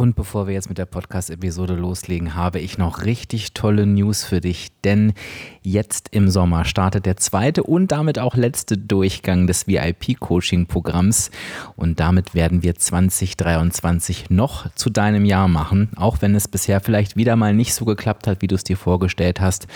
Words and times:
Und 0.00 0.16
bevor 0.16 0.46
wir 0.46 0.54
jetzt 0.54 0.70
mit 0.70 0.78
der 0.78 0.86
Podcast-Episode 0.86 1.74
loslegen, 1.74 2.34
habe 2.34 2.58
ich 2.58 2.78
noch 2.78 3.04
richtig 3.04 3.52
tolle 3.52 3.84
News 3.84 4.24
für 4.24 4.40
dich, 4.40 4.68
denn 4.82 5.12
jetzt 5.60 6.08
im 6.12 6.30
Sommer 6.30 6.64
startet 6.64 7.04
der 7.04 7.18
zweite 7.18 7.62
und 7.64 7.92
damit 7.92 8.18
auch 8.18 8.34
letzte 8.34 8.78
Durchgang 8.78 9.46
des 9.46 9.66
VIP-Coaching-Programms 9.66 11.30
und 11.76 12.00
damit 12.00 12.34
werden 12.34 12.62
wir 12.62 12.76
2023 12.76 14.30
noch 14.30 14.74
zu 14.74 14.88
deinem 14.88 15.26
Jahr 15.26 15.48
machen, 15.48 15.90
auch 15.96 16.22
wenn 16.22 16.34
es 16.34 16.48
bisher 16.48 16.80
vielleicht 16.80 17.16
wieder 17.16 17.36
mal 17.36 17.52
nicht 17.52 17.74
so 17.74 17.84
geklappt 17.84 18.26
hat, 18.26 18.40
wie 18.40 18.46
du 18.46 18.54
es 18.54 18.64
dir 18.64 18.78
vorgestellt 18.78 19.38
hast. 19.38 19.66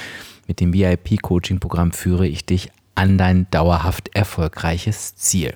Mit 0.49 0.59
dem 0.59 0.73
VIP-Coaching-Programm 0.73 1.93
führe 1.93 2.27
ich 2.27 2.47
dich 2.47 2.71
an 2.95 3.19
dein 3.19 3.51
dauerhaft 3.51 4.15
erfolgreiches 4.15 5.17
Ziel. 5.17 5.53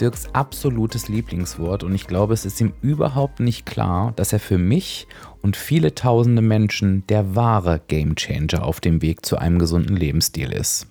Dirks 0.00 0.26
absolutes 0.34 1.08
Lieblingswort 1.08 1.82
und 1.82 1.94
ich 1.94 2.06
glaube, 2.06 2.34
es 2.34 2.44
ist 2.44 2.60
ihm 2.60 2.74
überhaupt 2.82 3.40
nicht 3.40 3.64
klar, 3.64 4.12
dass 4.16 4.32
er 4.32 4.40
für 4.40 4.58
mich 4.58 5.06
und 5.42 5.56
viele 5.56 5.94
tausende 5.94 6.42
Menschen 6.42 7.06
der 7.06 7.34
wahre 7.34 7.80
Gamechanger 7.88 8.62
auf 8.62 8.80
dem 8.80 9.00
Weg 9.00 9.24
zu 9.24 9.38
einem 9.38 9.58
gesunden 9.58 9.96
Lebensstil 9.96 10.52
ist. 10.52 10.86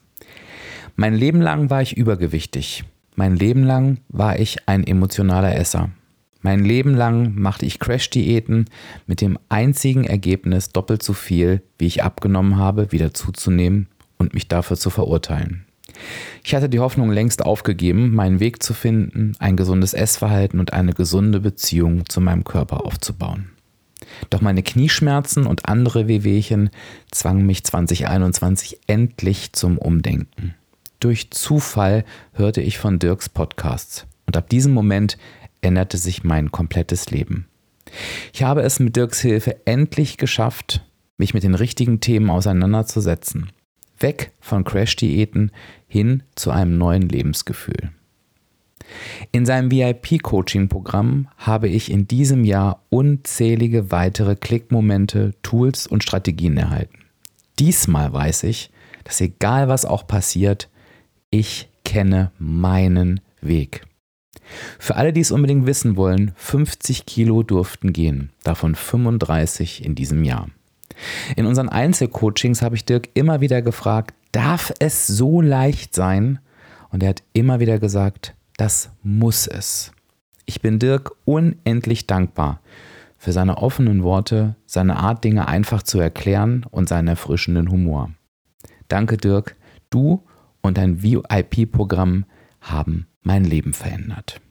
Mein 0.95 1.13
Leben 1.13 1.41
lang 1.41 1.69
war 1.69 1.81
ich 1.81 1.97
übergewichtig. 1.97 2.83
Mein 3.15 3.35
Leben 3.35 3.63
lang 3.63 3.99
war 4.09 4.39
ich 4.39 4.67
ein 4.67 4.85
emotionaler 4.85 5.55
Esser. 5.55 5.89
Mein 6.41 6.63
Leben 6.63 6.95
lang 6.95 7.33
machte 7.35 7.65
ich 7.65 7.79
Crash-Diäten 7.79 8.65
mit 9.07 9.21
dem 9.21 9.37
einzigen 9.49 10.05
Ergebnis, 10.05 10.69
doppelt 10.69 11.03
so 11.03 11.13
viel, 11.13 11.61
wie 11.77 11.87
ich 11.87 12.03
abgenommen 12.03 12.57
habe, 12.57 12.91
wieder 12.91 13.13
zuzunehmen 13.13 13.87
und 14.17 14.33
mich 14.33 14.47
dafür 14.47 14.77
zu 14.77 14.89
verurteilen. 14.89 15.64
Ich 16.43 16.53
hatte 16.53 16.69
die 16.69 16.79
Hoffnung 16.79 17.11
längst 17.11 17.43
aufgegeben, 17.43 18.13
meinen 18.13 18.39
Weg 18.39 18.61
zu 18.61 18.73
finden, 18.73 19.35
ein 19.39 19.57
gesundes 19.57 19.93
Essverhalten 19.93 20.59
und 20.59 20.73
eine 20.73 20.93
gesunde 20.93 21.39
Beziehung 21.39 22.07
zu 22.07 22.21
meinem 22.21 22.43
Körper 22.43 22.85
aufzubauen. 22.85 23.51
Doch 24.29 24.41
meine 24.41 24.63
Knieschmerzen 24.63 25.45
und 25.45 25.67
andere 25.67 26.07
Wehwehchen 26.07 26.69
zwangen 27.11 27.45
mich 27.45 27.63
2021 27.63 28.79
endlich 28.87 29.53
zum 29.53 29.77
Umdenken. 29.77 30.53
Durch 30.99 31.31
Zufall 31.31 32.05
hörte 32.33 32.61
ich 32.61 32.77
von 32.77 32.99
Dirks 32.99 33.29
Podcasts 33.29 34.05
und 34.25 34.37
ab 34.37 34.49
diesem 34.49 34.73
Moment 34.73 35.17
änderte 35.61 35.97
sich 35.97 36.23
mein 36.23 36.51
komplettes 36.51 37.11
Leben. 37.11 37.47
Ich 38.33 38.43
habe 38.43 38.61
es 38.61 38.79
mit 38.79 38.95
Dirks 38.95 39.19
Hilfe 39.21 39.65
endlich 39.65 40.17
geschafft, 40.17 40.83
mich 41.17 41.33
mit 41.33 41.43
den 41.43 41.55
richtigen 41.55 41.99
Themen 41.99 42.29
auseinanderzusetzen. 42.29 43.49
Weg 43.99 44.31
von 44.39 44.63
Crash-Diäten 44.63 45.51
hin 45.87 46.23
zu 46.35 46.51
einem 46.51 46.77
neuen 46.77 47.07
Lebensgefühl. 47.09 47.91
In 49.31 49.45
seinem 49.45 49.71
VIP-Coaching-Programm 49.71 51.27
habe 51.37 51.67
ich 51.67 51.91
in 51.91 52.07
diesem 52.07 52.43
Jahr 52.43 52.83
unzählige 52.89 53.91
weitere 53.91 54.35
Klickmomente, 54.35 55.33
Tools 55.41 55.87
und 55.87 56.03
Strategien 56.03 56.57
erhalten. 56.57 56.99
Diesmal 57.59 58.11
weiß 58.13 58.43
ich, 58.43 58.69
dass 59.03 59.21
egal 59.21 59.67
was 59.67 59.85
auch 59.85 60.05
passiert, 60.05 60.69
ich 61.29 61.69
kenne 61.83 62.31
meinen 62.37 63.21
Weg. 63.41 63.85
Für 64.79 64.95
alle, 64.95 65.13
die 65.13 65.21
es 65.21 65.31
unbedingt 65.31 65.65
wissen 65.65 65.95
wollen, 65.95 66.33
50 66.35 67.05
Kilo 67.05 67.43
durften 67.43 67.93
gehen, 67.93 68.31
davon 68.43 68.75
35 68.75 69.83
in 69.83 69.95
diesem 69.95 70.23
Jahr. 70.23 70.49
In 71.35 71.45
unseren 71.45 71.69
Einzelcoachings 71.69 72.61
habe 72.61 72.75
ich 72.75 72.85
Dirk 72.85 73.09
immer 73.13 73.41
wieder 73.41 73.61
gefragt, 73.61 74.13
darf 74.31 74.73
es 74.79 75.07
so 75.07 75.41
leicht 75.41 75.95
sein? 75.95 76.39
Und 76.89 77.03
er 77.03 77.09
hat 77.09 77.23
immer 77.33 77.59
wieder 77.59 77.79
gesagt, 77.79 78.35
das 78.57 78.89
muss 79.03 79.47
es. 79.47 79.91
Ich 80.45 80.61
bin 80.61 80.79
Dirk 80.79 81.11
unendlich 81.25 82.07
dankbar 82.07 82.61
für 83.17 83.31
seine 83.31 83.57
offenen 83.57 84.03
Worte, 84.03 84.55
seine 84.65 84.97
Art, 84.97 85.23
Dinge 85.23 85.47
einfach 85.47 85.81
zu 85.81 85.99
erklären 85.99 86.65
und 86.69 86.87
seinen 86.87 87.07
erfrischenden 87.07 87.71
Humor. 87.71 88.11
Danke, 88.87 89.17
Dirk. 89.17 89.55
Du 89.89 90.23
und 90.61 90.77
dein 90.77 91.01
VIP-Programm 91.01 92.25
haben 92.61 93.07
mein 93.23 93.43
Leben 93.43 93.73
verändert. 93.73 94.41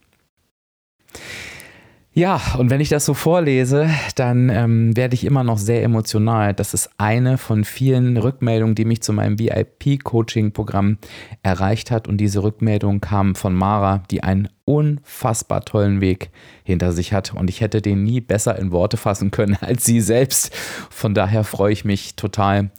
Ja, 2.16 2.40
und 2.58 2.70
wenn 2.70 2.80
ich 2.80 2.88
das 2.88 3.04
so 3.04 3.12
vorlese, 3.12 3.90
dann 4.14 4.48
ähm, 4.48 4.96
werde 4.96 5.14
ich 5.14 5.24
immer 5.24 5.42
noch 5.42 5.58
sehr 5.58 5.82
emotional. 5.82 6.54
Das 6.54 6.72
ist 6.72 6.90
eine 6.96 7.38
von 7.38 7.64
vielen 7.64 8.16
Rückmeldungen, 8.16 8.76
die 8.76 8.84
mich 8.84 9.02
zu 9.02 9.12
meinem 9.12 9.36
VIP-Coaching-Programm 9.36 10.98
erreicht 11.42 11.90
hat. 11.90 12.06
Und 12.06 12.18
diese 12.18 12.44
Rückmeldung 12.44 13.00
kam 13.00 13.34
von 13.34 13.52
Mara, 13.52 14.04
die 14.12 14.22
einen 14.22 14.48
unfassbar 14.64 15.64
tollen 15.64 16.00
Weg 16.00 16.30
hinter 16.62 16.92
sich 16.92 17.12
hat. 17.12 17.34
Und 17.34 17.50
ich 17.50 17.60
hätte 17.60 17.82
den 17.82 18.04
nie 18.04 18.20
besser 18.20 18.56
in 18.60 18.70
Worte 18.70 18.96
fassen 18.96 19.32
können 19.32 19.58
als 19.60 19.84
sie 19.84 20.00
selbst. 20.00 20.54
Von 20.90 21.14
daher 21.14 21.42
freue 21.42 21.72
ich 21.72 21.84
mich 21.84 22.14
total 22.14 22.70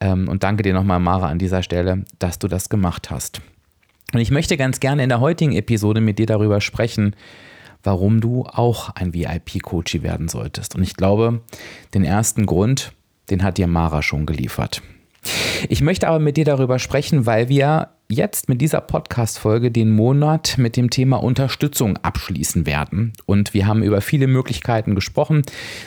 ähm, 0.00 0.28
und 0.28 0.42
danke 0.42 0.64
dir 0.64 0.74
nochmal, 0.74 0.98
Mara, 0.98 1.28
an 1.28 1.38
dieser 1.38 1.62
Stelle, 1.62 2.04
dass 2.18 2.40
du 2.40 2.48
das 2.48 2.68
gemacht 2.68 3.08
hast. 3.08 3.40
Und 4.12 4.18
ich 4.18 4.32
möchte 4.32 4.56
ganz 4.56 4.80
gerne 4.80 5.04
in 5.04 5.08
der 5.08 5.20
heutigen 5.20 5.52
Episode 5.52 6.00
mit 6.00 6.18
dir 6.18 6.26
darüber 6.26 6.60
sprechen, 6.60 7.14
warum 7.82 8.20
du 8.20 8.44
auch 8.44 8.90
ein 8.90 9.14
VIP-Coach 9.14 10.02
werden 10.02 10.28
solltest. 10.28 10.74
Und 10.74 10.82
ich 10.82 10.94
glaube, 10.96 11.40
den 11.94 12.04
ersten 12.04 12.46
Grund, 12.46 12.92
den 13.30 13.42
hat 13.42 13.58
dir 13.58 13.66
Mara 13.66 14.02
schon 14.02 14.26
geliefert. 14.26 14.82
Ich 15.68 15.82
möchte 15.82 16.08
aber 16.08 16.18
mit 16.18 16.36
dir 16.36 16.44
darüber 16.44 16.78
sprechen, 16.78 17.26
weil 17.26 17.48
wir 17.48 17.90
jetzt 18.10 18.48
mit 18.48 18.60
dieser 18.60 18.80
Podcast-Folge 18.80 19.70
den 19.70 19.90
Monat 19.90 20.58
mit 20.58 20.76
dem 20.76 20.90
Thema 20.90 21.22
Unterstützung 21.22 21.96
abschließen 21.98 22.66
werden. 22.66 23.12
Und 23.26 23.54
wir 23.54 23.66
haben 23.66 23.82
über 23.82 24.00
viele 24.00 24.26
Möglichkeiten 24.26 24.94
gesprochen, 24.94 25.42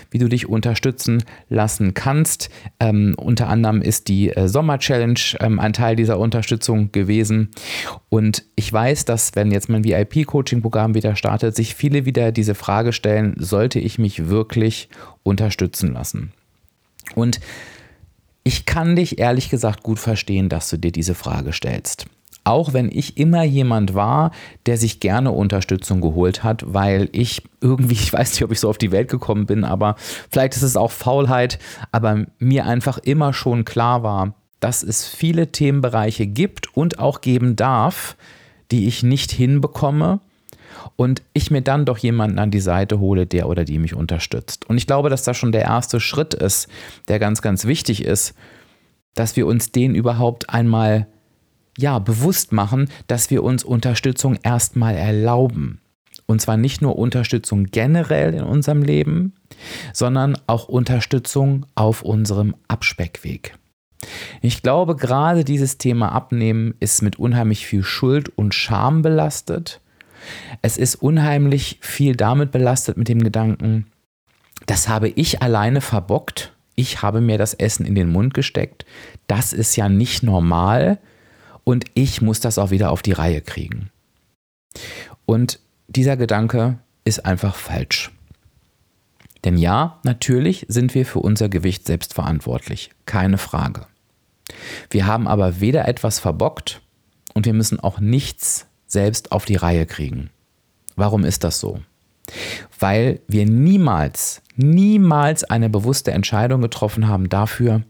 wie 0.09 0.17
du 0.17 0.29
dich 0.29 0.47
unterstützen 0.47 1.23
lassen 1.49 1.93
kannst. 1.93 2.49
Ähm, 2.79 3.13
unter 3.17 3.49
anderem 3.49 3.81
ist 3.81 4.07
die 4.07 4.29
äh, 4.29 4.47
Sommer-Challenge 4.47 5.19
ähm, 5.39 5.59
ein 5.59 5.73
Teil 5.73 5.95
dieser 5.95 6.17
Unterstützung 6.19 6.91
gewesen. 6.91 7.49
Und 8.09 8.43
ich 8.55 8.71
weiß, 8.71 9.05
dass, 9.05 9.35
wenn 9.35 9.51
jetzt 9.51 9.69
mein 9.69 9.83
VIP-Coaching-Programm 9.83 10.95
wieder 10.95 11.15
startet, 11.15 11.55
sich 11.55 11.75
viele 11.75 12.05
wieder 12.05 12.31
diese 12.31 12.55
Frage 12.55 12.93
stellen, 12.93 13.35
sollte 13.37 13.79
ich 13.79 13.99
mich 13.99 14.29
wirklich 14.29 14.89
unterstützen 15.23 15.93
lassen? 15.93 16.31
Und 17.15 17.39
ich 18.43 18.65
kann 18.65 18.95
dich 18.95 19.19
ehrlich 19.19 19.49
gesagt 19.49 19.83
gut 19.83 19.99
verstehen, 19.99 20.49
dass 20.49 20.69
du 20.69 20.77
dir 20.77 20.91
diese 20.91 21.15
Frage 21.15 21.53
stellst. 21.53 22.05
Auch 22.45 22.73
wenn 22.73 22.91
ich 22.91 23.17
immer 23.17 23.43
jemand 23.43 23.93
war, 23.93 24.31
der 24.65 24.77
sich 24.77 24.99
gerne 24.99 25.31
Unterstützung 25.31 26.01
geholt 26.01 26.43
hat, 26.43 26.63
weil 26.65 27.07
ich 27.13 27.43
irgendwie, 27.61 27.93
ich 28.01 28.11
weiß 28.11 28.33
nicht, 28.33 28.43
ob 28.43 28.51
ich 28.51 28.59
so 28.59 28.69
auf 28.69 28.77
die 28.77 28.91
Welt 28.91 29.09
gekommen 29.09 29.45
bin, 29.45 29.63
aber 29.63 29.95
vielleicht 30.29 30.55
ist 30.55 30.63
es 30.63 30.75
auch 30.75 30.91
Faulheit, 30.91 31.57
aber 31.91 32.25
mir 32.39 32.65
einfach 32.65 32.97
immer 32.97 33.33
schon 33.33 33.63
klar 33.63 34.03
war, 34.03 34.33
dass 34.59 34.83
es 34.83 35.07
viele 35.07 35.51
Themenbereiche 35.51 36.27
gibt 36.27 36.75
und 36.75 36.99
auch 36.99 37.21
geben 37.21 37.55
darf, 37.55 38.15
die 38.71 38.87
ich 38.87 39.03
nicht 39.03 39.31
hinbekomme 39.31 40.19
und 40.95 41.21
ich 41.33 41.51
mir 41.51 41.61
dann 41.61 41.85
doch 41.85 41.97
jemanden 41.97 42.39
an 42.39 42.51
die 42.51 42.59
Seite 42.59 42.99
hole, 42.99 43.25
der 43.25 43.47
oder 43.47 43.65
die 43.65 43.79
mich 43.79 43.93
unterstützt. 43.93 44.69
Und 44.69 44.77
ich 44.77 44.87
glaube, 44.87 45.09
dass 45.09 45.23
das 45.23 45.37
schon 45.37 45.51
der 45.51 45.63
erste 45.63 45.99
Schritt 45.99 46.33
ist, 46.33 46.67
der 47.07 47.19
ganz, 47.19 47.41
ganz 47.41 47.65
wichtig 47.65 48.03
ist, 48.03 48.33
dass 49.13 49.35
wir 49.35 49.47
uns 49.47 49.71
den 49.71 49.95
überhaupt 49.95 50.49
einmal 50.49 51.07
ja, 51.77 51.99
bewusst 51.99 52.51
machen, 52.51 52.89
dass 53.07 53.29
wir 53.29 53.43
uns 53.43 53.63
Unterstützung 53.63 54.37
erstmal 54.43 54.95
erlauben. 54.95 55.79
Und 56.25 56.41
zwar 56.41 56.57
nicht 56.57 56.81
nur 56.81 56.97
Unterstützung 56.97 57.65
generell 57.65 58.33
in 58.33 58.43
unserem 58.43 58.83
Leben, 58.83 59.33
sondern 59.91 60.37
auch 60.47 60.69
Unterstützung 60.69 61.65
auf 61.75 62.01
unserem 62.01 62.55
Abspeckweg. 62.67 63.57
Ich 64.41 64.61
glaube, 64.61 64.95
gerade 64.95 65.43
dieses 65.43 65.77
Thema 65.77 66.11
Abnehmen 66.11 66.75
ist 66.79 67.01
mit 67.01 67.17
unheimlich 67.19 67.65
viel 67.65 67.83
Schuld 67.83 68.29
und 68.37 68.53
Scham 68.53 69.01
belastet. 69.01 69.81
Es 70.61 70.77
ist 70.77 70.95
unheimlich 70.95 71.77
viel 71.81 72.15
damit 72.15 72.51
belastet 72.51 72.97
mit 72.97 73.07
dem 73.07 73.23
Gedanken, 73.23 73.87
das 74.65 74.87
habe 74.87 75.09
ich 75.09 75.41
alleine 75.41 75.81
verbockt. 75.81 76.53
Ich 76.75 77.01
habe 77.01 77.21
mir 77.21 77.37
das 77.37 77.53
Essen 77.53 77.85
in 77.85 77.95
den 77.95 78.09
Mund 78.09 78.33
gesteckt. 78.33 78.85
Das 79.27 79.53
ist 79.53 79.75
ja 79.75 79.89
nicht 79.89 80.23
normal 80.23 80.99
und 81.63 81.85
ich 81.93 82.21
muss 82.21 82.39
das 82.39 82.57
auch 82.57 82.71
wieder 82.71 82.91
auf 82.91 83.01
die 83.01 83.11
Reihe 83.11 83.41
kriegen. 83.41 83.89
Und 85.25 85.59
dieser 85.87 86.17
Gedanke 86.17 86.79
ist 87.05 87.25
einfach 87.25 87.55
falsch. 87.55 88.11
Denn 89.43 89.57
ja, 89.57 89.99
natürlich 90.03 90.65
sind 90.69 90.95
wir 90.95 91.05
für 91.05 91.19
unser 91.19 91.49
Gewicht 91.49 91.85
selbst 91.85 92.13
verantwortlich, 92.13 92.91
keine 93.05 93.37
Frage. 93.37 93.85
Wir 94.89 95.05
haben 95.05 95.27
aber 95.27 95.59
weder 95.59 95.87
etwas 95.87 96.19
verbockt 96.19 96.81
und 97.33 97.45
wir 97.45 97.53
müssen 97.53 97.79
auch 97.79 97.99
nichts 97.99 98.67
selbst 98.93 99.31
auf 99.31 99.45
die 99.45 99.55
Reihe 99.55 99.85
kriegen. 99.85 100.29
Warum 100.95 101.25
ist 101.25 101.43
das 101.43 101.59
so? 101.59 101.79
Weil 102.79 103.19
wir 103.27 103.45
niemals, 103.45 104.41
niemals 104.55 105.43
eine 105.43 105.69
bewusste 105.69 106.11
Entscheidung 106.11 106.61
getroffen 106.61 107.07
haben 107.07 107.27
dafür, 107.27 107.83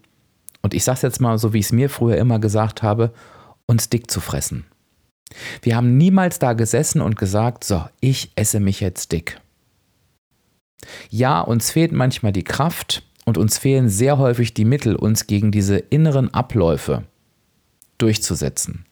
und 0.61 0.73
ich 0.73 0.85
sage 0.85 0.95
es 0.95 1.01
jetzt 1.01 1.21
mal 1.21 1.37
so, 1.37 1.53
wie 1.53 1.59
ich 1.59 1.65
es 1.65 1.71
mir 1.73 1.89
früher 1.89 2.17
immer 2.17 2.39
gesagt 2.39 2.81
habe, 2.81 3.13
uns 3.65 3.89
dick 3.89 4.09
zu 4.09 4.21
fressen. 4.21 4.65
Wir 5.61 5.75
haben 5.75 5.97
niemals 5.97 6.39
da 6.39 6.53
gesessen 6.53 7.01
und 7.01 7.17
gesagt, 7.17 7.63
so, 7.65 7.83
ich 7.99 8.31
esse 8.35 8.59
mich 8.59 8.79
jetzt 8.79 9.11
dick. 9.11 9.39
Ja, 11.09 11.41
uns 11.41 11.71
fehlt 11.71 11.91
manchmal 11.91 12.31
die 12.31 12.43
Kraft 12.43 13.03
und 13.25 13.37
uns 13.37 13.57
fehlen 13.57 13.89
sehr 13.89 14.17
häufig 14.17 14.53
die 14.53 14.65
Mittel, 14.65 14.95
uns 14.95 15.27
gegen 15.27 15.51
diese 15.51 15.77
inneren 15.77 16.33
Abläufe 16.33 17.03
durchzusetzen. 17.97 18.85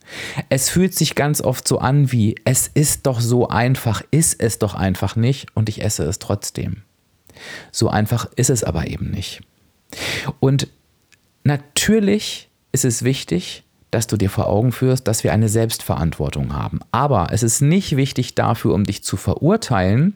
Es 0.49 0.69
fühlt 0.69 0.93
sich 0.93 1.15
ganz 1.15 1.41
oft 1.41 1.67
so 1.67 1.79
an 1.79 2.11
wie, 2.11 2.35
es 2.45 2.67
ist 2.67 3.05
doch 3.07 3.19
so 3.19 3.47
einfach, 3.47 4.01
ist 4.11 4.41
es 4.41 4.59
doch 4.59 4.73
einfach 4.73 5.15
nicht 5.15 5.47
und 5.55 5.69
ich 5.69 5.83
esse 5.83 6.03
es 6.03 6.19
trotzdem. 6.19 6.83
So 7.71 7.89
einfach 7.89 8.29
ist 8.35 8.49
es 8.49 8.63
aber 8.63 8.87
eben 8.87 9.09
nicht. 9.09 9.41
Und 10.39 10.67
natürlich 11.43 12.49
ist 12.71 12.85
es 12.85 13.03
wichtig, 13.03 13.63
dass 13.89 14.07
du 14.07 14.15
dir 14.15 14.29
vor 14.29 14.47
Augen 14.47 14.71
führst, 14.71 15.07
dass 15.07 15.23
wir 15.23 15.33
eine 15.33 15.49
Selbstverantwortung 15.49 16.53
haben. 16.53 16.79
Aber 16.91 17.27
es 17.31 17.43
ist 17.43 17.61
nicht 17.61 17.97
wichtig 17.97 18.35
dafür, 18.35 18.73
um 18.73 18.85
dich 18.85 19.03
zu 19.03 19.17
verurteilen, 19.17 20.15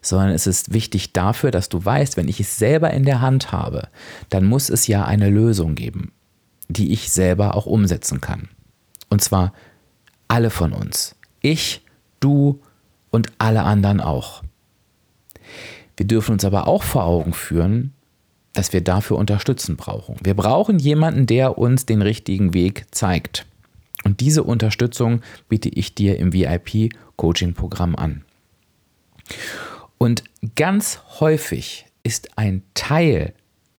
sondern 0.00 0.30
es 0.30 0.46
ist 0.46 0.72
wichtig 0.72 1.12
dafür, 1.12 1.50
dass 1.50 1.68
du 1.68 1.84
weißt, 1.84 2.16
wenn 2.16 2.28
ich 2.28 2.40
es 2.40 2.56
selber 2.56 2.90
in 2.90 3.04
der 3.04 3.20
Hand 3.20 3.52
habe, 3.52 3.88
dann 4.30 4.44
muss 4.44 4.70
es 4.70 4.86
ja 4.86 5.04
eine 5.04 5.28
Lösung 5.28 5.74
geben, 5.74 6.12
die 6.68 6.92
ich 6.92 7.10
selber 7.10 7.56
auch 7.56 7.66
umsetzen 7.66 8.20
kann. 8.20 8.48
Und 9.08 9.22
zwar 9.22 9.52
alle 10.28 10.50
von 10.50 10.72
uns. 10.72 11.16
Ich, 11.40 11.82
du 12.20 12.60
und 13.10 13.28
alle 13.38 13.62
anderen 13.62 14.00
auch. 14.00 14.42
Wir 15.96 16.06
dürfen 16.06 16.32
uns 16.32 16.44
aber 16.44 16.68
auch 16.68 16.82
vor 16.82 17.04
Augen 17.04 17.32
führen, 17.32 17.92
dass 18.52 18.72
wir 18.72 18.82
dafür 18.82 19.16
Unterstützung 19.16 19.76
brauchen. 19.76 20.16
Wir 20.22 20.34
brauchen 20.34 20.78
jemanden, 20.78 21.26
der 21.26 21.58
uns 21.58 21.86
den 21.86 22.02
richtigen 22.02 22.54
Weg 22.54 22.86
zeigt. 22.90 23.46
Und 24.04 24.20
diese 24.20 24.42
Unterstützung 24.42 25.22
biete 25.48 25.68
ich 25.68 25.94
dir 25.94 26.18
im 26.18 26.32
VIP-Coaching-Programm 26.32 27.96
an. 27.96 28.24
Und 29.98 30.24
ganz 30.54 31.00
häufig 31.20 31.86
ist 32.02 32.38
ein 32.38 32.62
Teil, 32.74 33.34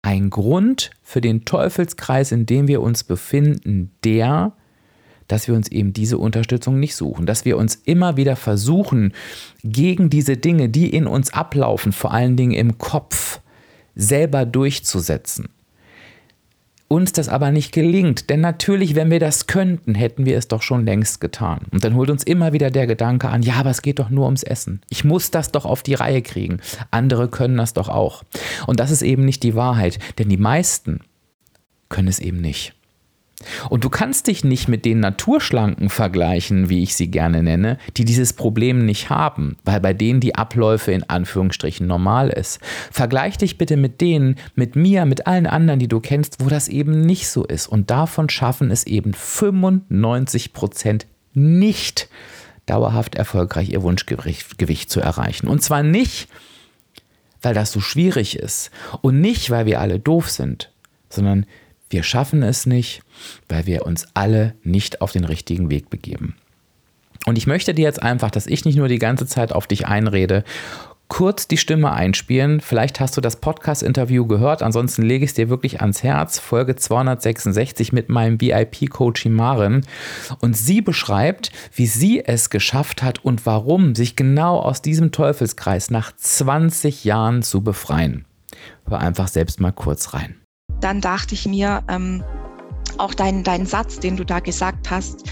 ein 0.09 0.31
Grund 0.31 0.91
für 1.03 1.21
den 1.21 1.45
Teufelskreis, 1.45 2.33
in 2.33 2.47
dem 2.47 2.67
wir 2.67 2.81
uns 2.81 3.05
befinden, 3.05 3.91
der, 4.05 4.55
dass 5.27 5.49
wir 5.49 5.55
uns 5.55 5.69
eben 5.69 5.93
diese 5.93 6.17
Unterstützung 6.17 6.81
nicht 6.81 6.97
suchen, 6.97 7.27
dass 7.27 7.45
wir 7.45 7.59
uns 7.59 7.75
immer 7.75 8.17
wieder 8.17 8.35
versuchen, 8.35 9.13
gegen 9.63 10.09
diese 10.09 10.39
Dinge, 10.39 10.71
die 10.71 10.89
in 10.89 11.07
uns 11.07 11.35
ablaufen, 11.35 11.93
vor 11.93 12.15
allen 12.15 12.37
Dingen 12.39 12.55
im 12.55 12.79
Kopf, 12.79 13.41
selber 13.95 14.47
durchzusetzen. 14.47 15.51
Uns 16.89 17.13
das 17.13 17.29
aber 17.29 17.51
nicht 17.51 17.73
gelingt, 17.73 18.31
denn 18.31 18.41
natürlich, 18.41 18.95
wenn 18.95 19.11
wir 19.11 19.21
das 19.21 19.47
könnten, 19.47 19.95
hätten 19.95 20.25
wir 20.25 20.39
es 20.39 20.49
doch 20.49 20.63
schon 20.63 20.87
längst 20.87 21.21
getan. 21.21 21.61
Und 21.71 21.85
dann 21.85 21.95
holt 21.95 22.09
uns 22.09 22.25
immer 22.25 22.55
wieder 22.55 22.71
der 22.71 22.87
Gedanke 22.87 23.29
an, 23.29 23.43
ja, 23.43 23.57
aber 23.57 23.69
es 23.69 23.83
geht 23.83 23.99
doch 23.99 24.09
nur 24.09 24.25
ums 24.25 24.43
Essen. 24.43 24.81
Ich 24.89 25.05
muss 25.05 25.31
das 25.31 25.53
doch 25.53 25.67
auf 25.67 25.83
die 25.83 25.93
Reihe 25.93 26.23
kriegen. 26.23 26.61
Andere 26.91 27.29
können 27.29 27.59
das 27.59 27.75
doch 27.75 27.91
auch. 27.91 28.25
Und 28.67 28.81
das 28.81 28.91
ist 28.91 29.03
eben 29.03 29.27
nicht 29.27 29.43
die 29.43 29.55
Wahrheit, 29.55 29.99
denn 30.19 30.31
die 30.31 30.39
meisten 30.39 31.01
können 31.91 32.09
es 32.09 32.21
eben 32.21 32.41
nicht. 32.41 32.75
Und 33.71 33.85
du 33.85 33.89
kannst 33.89 34.27
dich 34.27 34.43
nicht 34.43 34.69
mit 34.69 34.85
den 34.85 34.99
Naturschlanken 34.99 35.91
vergleichen, 35.91 36.69
wie 36.69 36.83
ich 36.83 36.97
sie 36.97 37.09
gerne 37.09 37.43
nenne, 37.43 37.79
die 37.97 38.05
dieses 38.05 38.33
Problem 38.33 38.85
nicht 38.85 39.11
haben, 39.11 39.57
weil 39.65 39.81
bei 39.81 39.95
denen 39.95 40.21
die 40.21 40.35
Abläufe 40.35 40.91
in 40.91 41.09
Anführungsstrichen 41.09 41.87
normal 41.87 42.31
ist. 42.31 42.59
Vergleich 42.91 43.39
dich 43.39 43.57
bitte 43.57 43.77
mit 43.77 44.01
denen, 44.01 44.37
mit 44.57 44.75
mir, 44.75 45.05
mit 45.05 45.27
allen 45.27 45.47
anderen, 45.47 45.79
die 45.79 45.89
du 45.89 46.01
kennst, 46.01 46.45
wo 46.45 46.49
das 46.49 46.69
eben 46.69 47.03
nicht 47.03 47.29
so 47.29 47.45
ist. 47.45 47.69
Und 47.69 47.91
davon 47.91 48.29
schaffen 48.29 48.71
es 48.73 48.85
eben 48.87 49.15
95 49.15 50.53
Prozent 50.53 51.07
nicht 51.33 52.09
dauerhaft 52.67 53.15
erfolgreich 53.15 53.71
ihr 53.71 53.83
Wunschgewicht 53.83 54.91
zu 54.91 55.01
erreichen. 55.01 55.49
Und 55.49 55.63
zwar 55.63 55.83
nicht, 55.83 56.29
weil 57.41 57.55
das 57.55 57.71
so 57.71 57.81
schwierig 57.81 58.37
ist 58.37 58.71
und 59.01 59.21
nicht, 59.21 59.51
weil 59.51 59.67
wir 59.67 59.81
alle 59.81 60.01
doof 60.01 60.29
sind, 60.29 60.71
sondern 61.09 61.47
wir 61.91 62.03
schaffen 62.03 62.43
es 62.43 62.67
nicht, 62.67 63.03
weil 63.49 63.67
wir 63.67 63.87
uns 63.87 64.07
alle 64.15 64.55
nicht 64.63 65.01
auf 65.01 65.13
den 65.13 65.25
richtigen 65.25 65.71
Weg 65.71 65.91
begeben. 65.91 66.37
Und 67.27 67.37
ich 67.37 67.47
möchte 67.47 67.75
dir 67.75 67.83
jetzt 67.83 68.03
einfach, 68.03 68.31
dass 68.31 68.47
ich 68.47 68.65
nicht 68.65 68.77
nur 68.77 68.89
die 68.89 68.99
ganze 68.99 69.27
Zeit 69.27 69.53
auf 69.53 69.67
dich 69.67 69.87
einrede, 69.87 70.45
kurz 71.09 71.49
die 71.49 71.57
Stimme 71.57 71.93
einspielen. 71.93 72.61
Vielleicht 72.61 73.01
hast 73.01 73.17
du 73.17 73.21
das 73.21 73.37
Podcast-Interview 73.37 74.27
gehört, 74.27 74.63
ansonsten 74.63 75.03
lege 75.03 75.25
ich 75.25 75.31
es 75.31 75.35
dir 75.35 75.49
wirklich 75.49 75.81
ans 75.81 76.03
Herz. 76.03 76.39
Folge 76.39 76.77
266 76.77 77.93
mit 77.93 78.09
meinem 78.09 78.41
VIP-Coach 78.41 79.27
Marin. 79.27 79.85
Und 80.41 80.57
sie 80.57 80.81
beschreibt, 80.81 81.51
wie 81.75 81.87
sie 81.87 82.25
es 82.25 82.51
geschafft 82.51 83.03
hat 83.03 83.25
und 83.25 83.47
warum, 83.47 83.95
sich 83.95 84.17
genau 84.17 84.59
aus 84.59 84.83
diesem 84.83 85.11
Teufelskreis 85.11 85.91
nach 85.91 86.15
20 86.15 87.05
Jahren 87.05 87.43
zu 87.43 87.63
befreien. 87.63 88.27
Hör 88.89 89.01
einfach 89.01 89.29
selbst 89.29 89.61
mal 89.61 89.73
kurz 89.73 90.15
rein 90.15 90.37
dann 90.81 91.01
dachte 91.01 91.35
ich 91.35 91.47
mir, 91.47 91.83
ähm, 91.89 92.23
auch 92.99 93.15
dein, 93.15 93.45
dein 93.45 93.67
Satz, 93.67 94.01
den 94.01 94.17
du 94.17 94.25
da 94.25 94.41
gesagt 94.41 94.91
hast, 94.91 95.25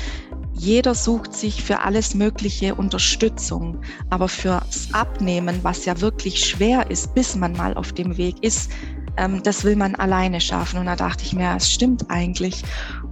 jeder 0.53 0.95
sucht 0.95 1.35
sich 1.35 1.63
für 1.63 1.81
alles 1.81 2.15
Mögliche 2.15 2.75
Unterstützung, 2.75 3.79
aber 4.09 4.29
fürs 4.29 4.89
Abnehmen, 4.93 5.61
was 5.63 5.85
ja 5.85 6.01
wirklich 6.01 6.45
schwer 6.45 6.91
ist, 6.91 7.15
bis 7.15 7.37
man 7.37 7.53
mal 7.53 7.75
auf 7.75 7.93
dem 7.93 8.17
Weg 8.17 8.43
ist, 8.43 8.71
ähm, 9.19 9.43
das 9.43 9.65
will 9.65 9.77
man 9.77 9.95
alleine 9.97 10.41
schaffen. 10.41 10.79
Und 10.81 10.87
da 10.87 10.97
dachte 10.97 11.25
ich 11.25 11.35
mir, 11.35 11.55
es 11.57 11.71
stimmt 11.71 12.11
eigentlich. 12.11 12.63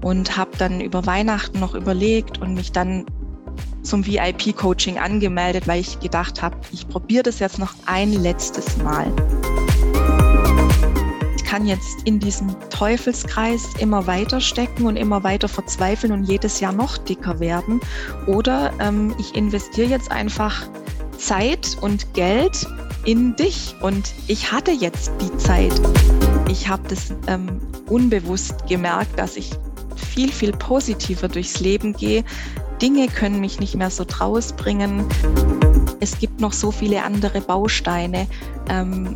Und 0.03 0.37
habe 0.37 0.57
dann 0.57 0.81
über 0.81 1.05
Weihnachten 1.07 1.61
noch 1.61 1.75
überlegt 1.75 2.38
und 2.38 2.55
mich 2.55 2.73
dann 2.73 3.05
zum 3.83 4.07
VIP-Coaching 4.07 4.99
angemeldet, 4.99 5.69
weil 5.69 5.81
ich 5.81 6.00
gedacht 6.00 6.43
habe, 6.43 6.57
ich 6.73 6.88
probiere 6.88 7.25
das 7.25 7.38
jetzt 7.38 7.59
noch 7.59 7.75
ein 7.87 8.12
letztes 8.12 8.79
Mal 8.79 9.12
kann 11.54 11.66
jetzt 11.68 12.02
in 12.04 12.18
diesem 12.18 12.49
Teufelskreis 12.70 13.75
immer 13.78 14.08
weiter 14.08 14.40
stecken 14.40 14.87
und 14.87 14.96
immer 14.96 15.23
weiter 15.23 15.46
verzweifeln 15.46 16.12
und 16.12 16.25
jedes 16.25 16.58
Jahr 16.58 16.73
noch 16.73 16.99
dicker 16.99 17.38
werden. 17.38 17.80
Oder 18.26 18.73
ähm, 18.80 19.14
ich 19.20 19.37
investiere 19.37 19.87
jetzt 19.87 20.11
einfach 20.11 20.66
Zeit 21.16 21.76
und 21.80 22.12
Geld 22.12 22.66
in 23.04 23.37
dich. 23.37 23.73
Und 23.80 24.14
ich 24.26 24.50
hatte 24.50 24.73
jetzt 24.73 25.12
die 25.20 25.37
Zeit. 25.37 25.80
Ich 26.49 26.66
habe 26.66 26.82
das 26.88 27.12
ähm, 27.28 27.61
unbewusst 27.88 28.66
gemerkt, 28.66 29.16
dass 29.16 29.37
ich 29.37 29.52
viel, 29.94 30.32
viel 30.32 30.50
positiver 30.50 31.28
durchs 31.28 31.61
Leben 31.61 31.92
gehe. 31.92 32.25
Dinge 32.82 33.06
können 33.06 33.38
mich 33.38 33.61
nicht 33.61 33.76
mehr 33.76 33.90
so 33.90 34.04
bringen. 34.56 35.06
Es 36.00 36.18
gibt 36.18 36.40
noch 36.40 36.52
so 36.52 36.73
viele 36.73 37.04
andere 37.04 37.40
Bausteine. 37.40 38.26
Ähm, 38.68 39.14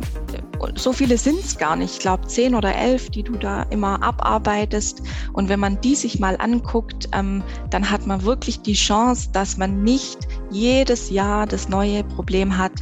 so 0.75 0.93
viele 0.93 1.17
sind 1.17 1.39
es 1.39 1.57
gar 1.57 1.75
nicht. 1.75 1.93
Ich 1.93 1.99
glaube, 1.99 2.27
zehn 2.27 2.55
oder 2.55 2.75
elf, 2.75 3.09
die 3.09 3.23
du 3.23 3.33
da 3.33 3.63
immer 3.63 4.01
abarbeitest. 4.03 5.01
Und 5.33 5.49
wenn 5.49 5.59
man 5.59 5.79
die 5.81 5.95
sich 5.95 6.19
mal 6.19 6.35
anguckt, 6.39 7.09
ähm, 7.13 7.43
dann 7.69 7.89
hat 7.89 8.07
man 8.07 8.23
wirklich 8.23 8.61
die 8.61 8.73
Chance, 8.73 9.29
dass 9.31 9.57
man 9.57 9.83
nicht 9.83 10.27
jedes 10.51 11.09
Jahr 11.09 11.45
das 11.45 11.69
neue 11.69 12.03
Problem 12.03 12.57
hat, 12.57 12.73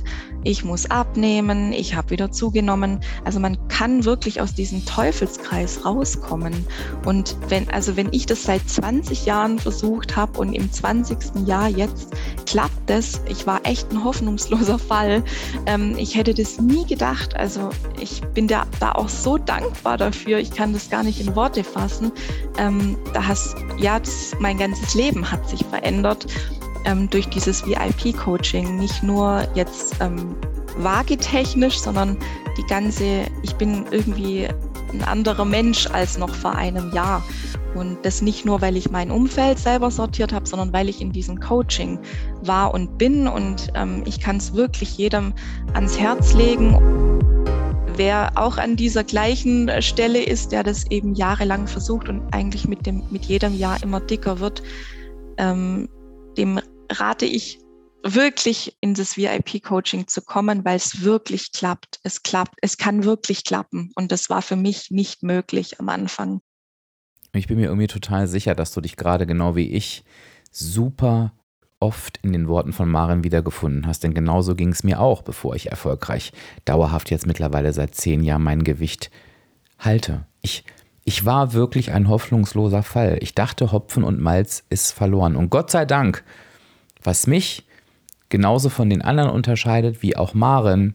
ich 0.47 0.63
muss 0.63 0.89
abnehmen, 0.89 1.73
ich 1.73 1.95
habe 1.95 2.11
wieder 2.11 2.31
zugenommen. 2.31 3.01
Also 3.25 3.37
man 3.37 3.57
kann 3.67 4.05
wirklich 4.05 4.39
aus 4.39 4.53
diesem 4.53 4.85
Teufelskreis 4.85 5.83
rauskommen. 5.83 6.65
Und 7.03 7.35
wenn, 7.49 7.69
also 7.69 7.97
wenn 7.97 8.07
ich 8.13 8.27
das 8.27 8.43
seit 8.43 8.67
20 8.67 9.25
Jahren 9.25 9.59
versucht 9.59 10.15
habe 10.15 10.39
und 10.39 10.53
im 10.53 10.71
20. 10.71 11.45
Jahr 11.45 11.67
jetzt 11.67 12.13
klappt 12.45 12.89
das, 12.89 13.21
ich 13.27 13.45
war 13.45 13.59
echt 13.65 13.91
ein 13.91 14.05
hoffnungsloser 14.05 14.79
Fall. 14.79 15.21
Ähm, 15.65 15.95
ich 15.97 16.15
hätte 16.15 16.33
das 16.33 16.61
nie 16.61 16.85
gedacht. 16.85 17.35
Also 17.35 17.69
ich 17.99 18.21
bin 18.33 18.47
da, 18.47 18.65
da 18.79 18.93
auch 18.93 19.09
so 19.09 19.37
dankbar 19.37 19.97
dafür. 19.97 20.37
Ich 20.39 20.51
kann 20.51 20.71
das 20.71 20.89
gar 20.89 21.03
nicht 21.03 21.19
in 21.19 21.35
Worte 21.35 21.65
fassen. 21.65 22.13
Ähm, 22.57 22.95
da 23.13 23.27
hast, 23.27 23.57
ja, 23.79 23.99
das, 23.99 24.33
mein 24.39 24.57
ganzes 24.57 24.95
Leben 24.95 25.29
hat 25.29 25.49
sich 25.49 25.65
verändert 25.65 26.25
ähm, 26.87 27.09
durch 27.09 27.27
dieses 27.27 27.65
VIP-Coaching. 27.67 28.77
Nicht 28.77 29.03
nur 29.03 29.45
jetzt 29.53 29.95
ähm, 29.99 30.35
waagetechnisch, 30.77 31.77
sondern 31.77 32.17
die 32.57 32.63
ganze, 32.63 33.25
ich 33.43 33.53
bin 33.55 33.85
irgendwie 33.91 34.47
ein 34.93 35.03
anderer 35.03 35.45
Mensch 35.45 35.87
als 35.87 36.17
noch 36.17 36.33
vor 36.33 36.55
einem 36.55 36.91
Jahr. 36.93 37.23
Und 37.75 37.97
das 38.03 38.21
nicht 38.21 38.45
nur, 38.45 38.61
weil 38.61 38.77
ich 38.77 38.89
mein 38.89 39.11
Umfeld 39.11 39.59
selber 39.59 39.91
sortiert 39.91 40.33
habe, 40.33 40.47
sondern 40.47 40.73
weil 40.73 40.89
ich 40.89 41.01
in 41.01 41.11
diesem 41.11 41.39
Coaching 41.39 41.99
war 42.41 42.73
und 42.73 42.97
bin. 42.97 43.27
Und 43.27 43.71
ähm, 43.75 44.03
ich 44.05 44.19
kann 44.19 44.37
es 44.37 44.53
wirklich 44.53 44.97
jedem 44.97 45.33
ans 45.73 45.99
Herz 45.99 46.33
legen. 46.33 46.79
Wer 47.97 48.31
auch 48.35 48.57
an 48.57 48.75
dieser 48.75 49.03
gleichen 49.03 49.69
Stelle 49.81 50.23
ist, 50.23 50.51
der 50.51 50.63
das 50.63 50.89
eben 50.89 51.15
jahrelang 51.15 51.67
versucht 51.67 52.09
und 52.09 52.21
eigentlich 52.31 52.67
mit, 52.67 52.85
dem, 52.85 53.03
mit 53.09 53.25
jedem 53.25 53.55
Jahr 53.55 53.81
immer 53.83 53.99
dicker 53.99 54.39
wird, 54.39 54.63
ähm, 55.37 55.89
dem 56.37 56.59
rate 56.89 57.25
ich 57.25 57.59
wirklich 58.03 58.77
in 58.79 58.93
das 58.93 59.17
VIP-Coaching 59.17 60.07
zu 60.07 60.21
kommen, 60.21 60.63
weil 60.65 60.77
es 60.77 61.03
wirklich 61.03 61.51
klappt. 61.51 61.99
Es 62.03 62.23
klappt, 62.23 62.55
es 62.61 62.77
kann 62.77 63.03
wirklich 63.03 63.43
klappen. 63.43 63.91
Und 63.95 64.11
das 64.11 64.29
war 64.29 64.41
für 64.41 64.55
mich 64.55 64.91
nicht 64.91 65.23
möglich 65.23 65.79
am 65.79 65.89
Anfang. 65.89 66.41
Ich 67.33 67.47
bin 67.47 67.57
mir 67.57 67.65
irgendwie 67.65 67.87
total 67.87 68.27
sicher, 68.27 68.55
dass 68.55 68.71
du 68.71 68.81
dich 68.81 68.95
gerade 68.95 69.27
genau 69.27 69.55
wie 69.55 69.71
ich 69.71 70.03
super 70.51 71.33
oft 71.79 72.17
in 72.23 72.33
den 72.33 72.47
Worten 72.47 72.73
von 72.73 72.89
Maren 72.89 73.23
wiedergefunden 73.23 73.85
hast. 73.85 74.03
Denn 74.03 74.13
genauso 74.13 74.55
ging 74.55 74.69
es 74.69 74.83
mir 74.83 74.99
auch, 74.99 75.21
bevor 75.21 75.55
ich 75.55 75.69
erfolgreich 75.69 76.31
dauerhaft 76.65 77.11
jetzt 77.11 77.27
mittlerweile 77.27 77.73
seit 77.73 77.93
zehn 77.93 78.23
Jahren 78.23 78.43
mein 78.43 78.63
Gewicht 78.63 79.11
halte. 79.77 80.25
Ich, 80.41 80.63
ich 81.03 81.25
war 81.25 81.53
wirklich 81.53 81.91
ein 81.91 82.07
hoffnungsloser 82.07 82.81
Fall. 82.81 83.17
Ich 83.21 83.35
dachte, 83.35 83.71
Hopfen 83.71 84.03
und 84.03 84.19
Malz 84.19 84.63
ist 84.69 84.91
verloren. 84.91 85.35
Und 85.35 85.51
Gott 85.51 85.69
sei 85.69 85.85
Dank 85.85 86.23
was 87.07 87.25
mich 87.25 87.63
genauso 88.29 88.69
von 88.69 88.89
den 88.89 89.01
anderen 89.01 89.31
unterscheidet 89.31 90.03
wie 90.03 90.17
auch 90.17 90.33
Maren, 90.33 90.93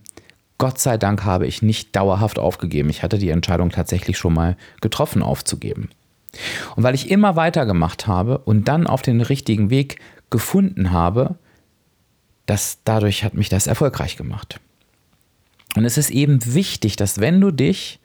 Gott 0.58 0.78
sei 0.78 0.98
Dank 0.98 1.24
habe 1.24 1.46
ich 1.46 1.62
nicht 1.62 1.96
dauerhaft 1.96 2.38
aufgegeben. 2.38 2.90
Ich 2.90 3.02
hatte 3.02 3.18
die 3.18 3.30
Entscheidung 3.30 3.70
tatsächlich 3.70 4.18
schon 4.18 4.34
mal 4.34 4.56
getroffen, 4.80 5.22
aufzugeben. 5.22 5.88
Und 6.76 6.82
weil 6.82 6.94
ich 6.94 7.10
immer 7.10 7.34
weitergemacht 7.34 8.06
habe 8.06 8.38
und 8.38 8.68
dann 8.68 8.86
auf 8.86 9.02
den 9.02 9.22
richtigen 9.22 9.70
Weg 9.70 10.00
gefunden 10.30 10.92
habe, 10.92 11.36
das, 12.46 12.78
dadurch 12.84 13.24
hat 13.24 13.34
mich 13.34 13.48
das 13.48 13.66
erfolgreich 13.66 14.16
gemacht. 14.16 14.60
Und 15.76 15.86
es 15.86 15.96
ist 15.96 16.10
eben 16.10 16.40
wichtig, 16.44 16.96
dass 16.96 17.20
wenn 17.20 17.40
du 17.40 17.50
dich 17.50 18.00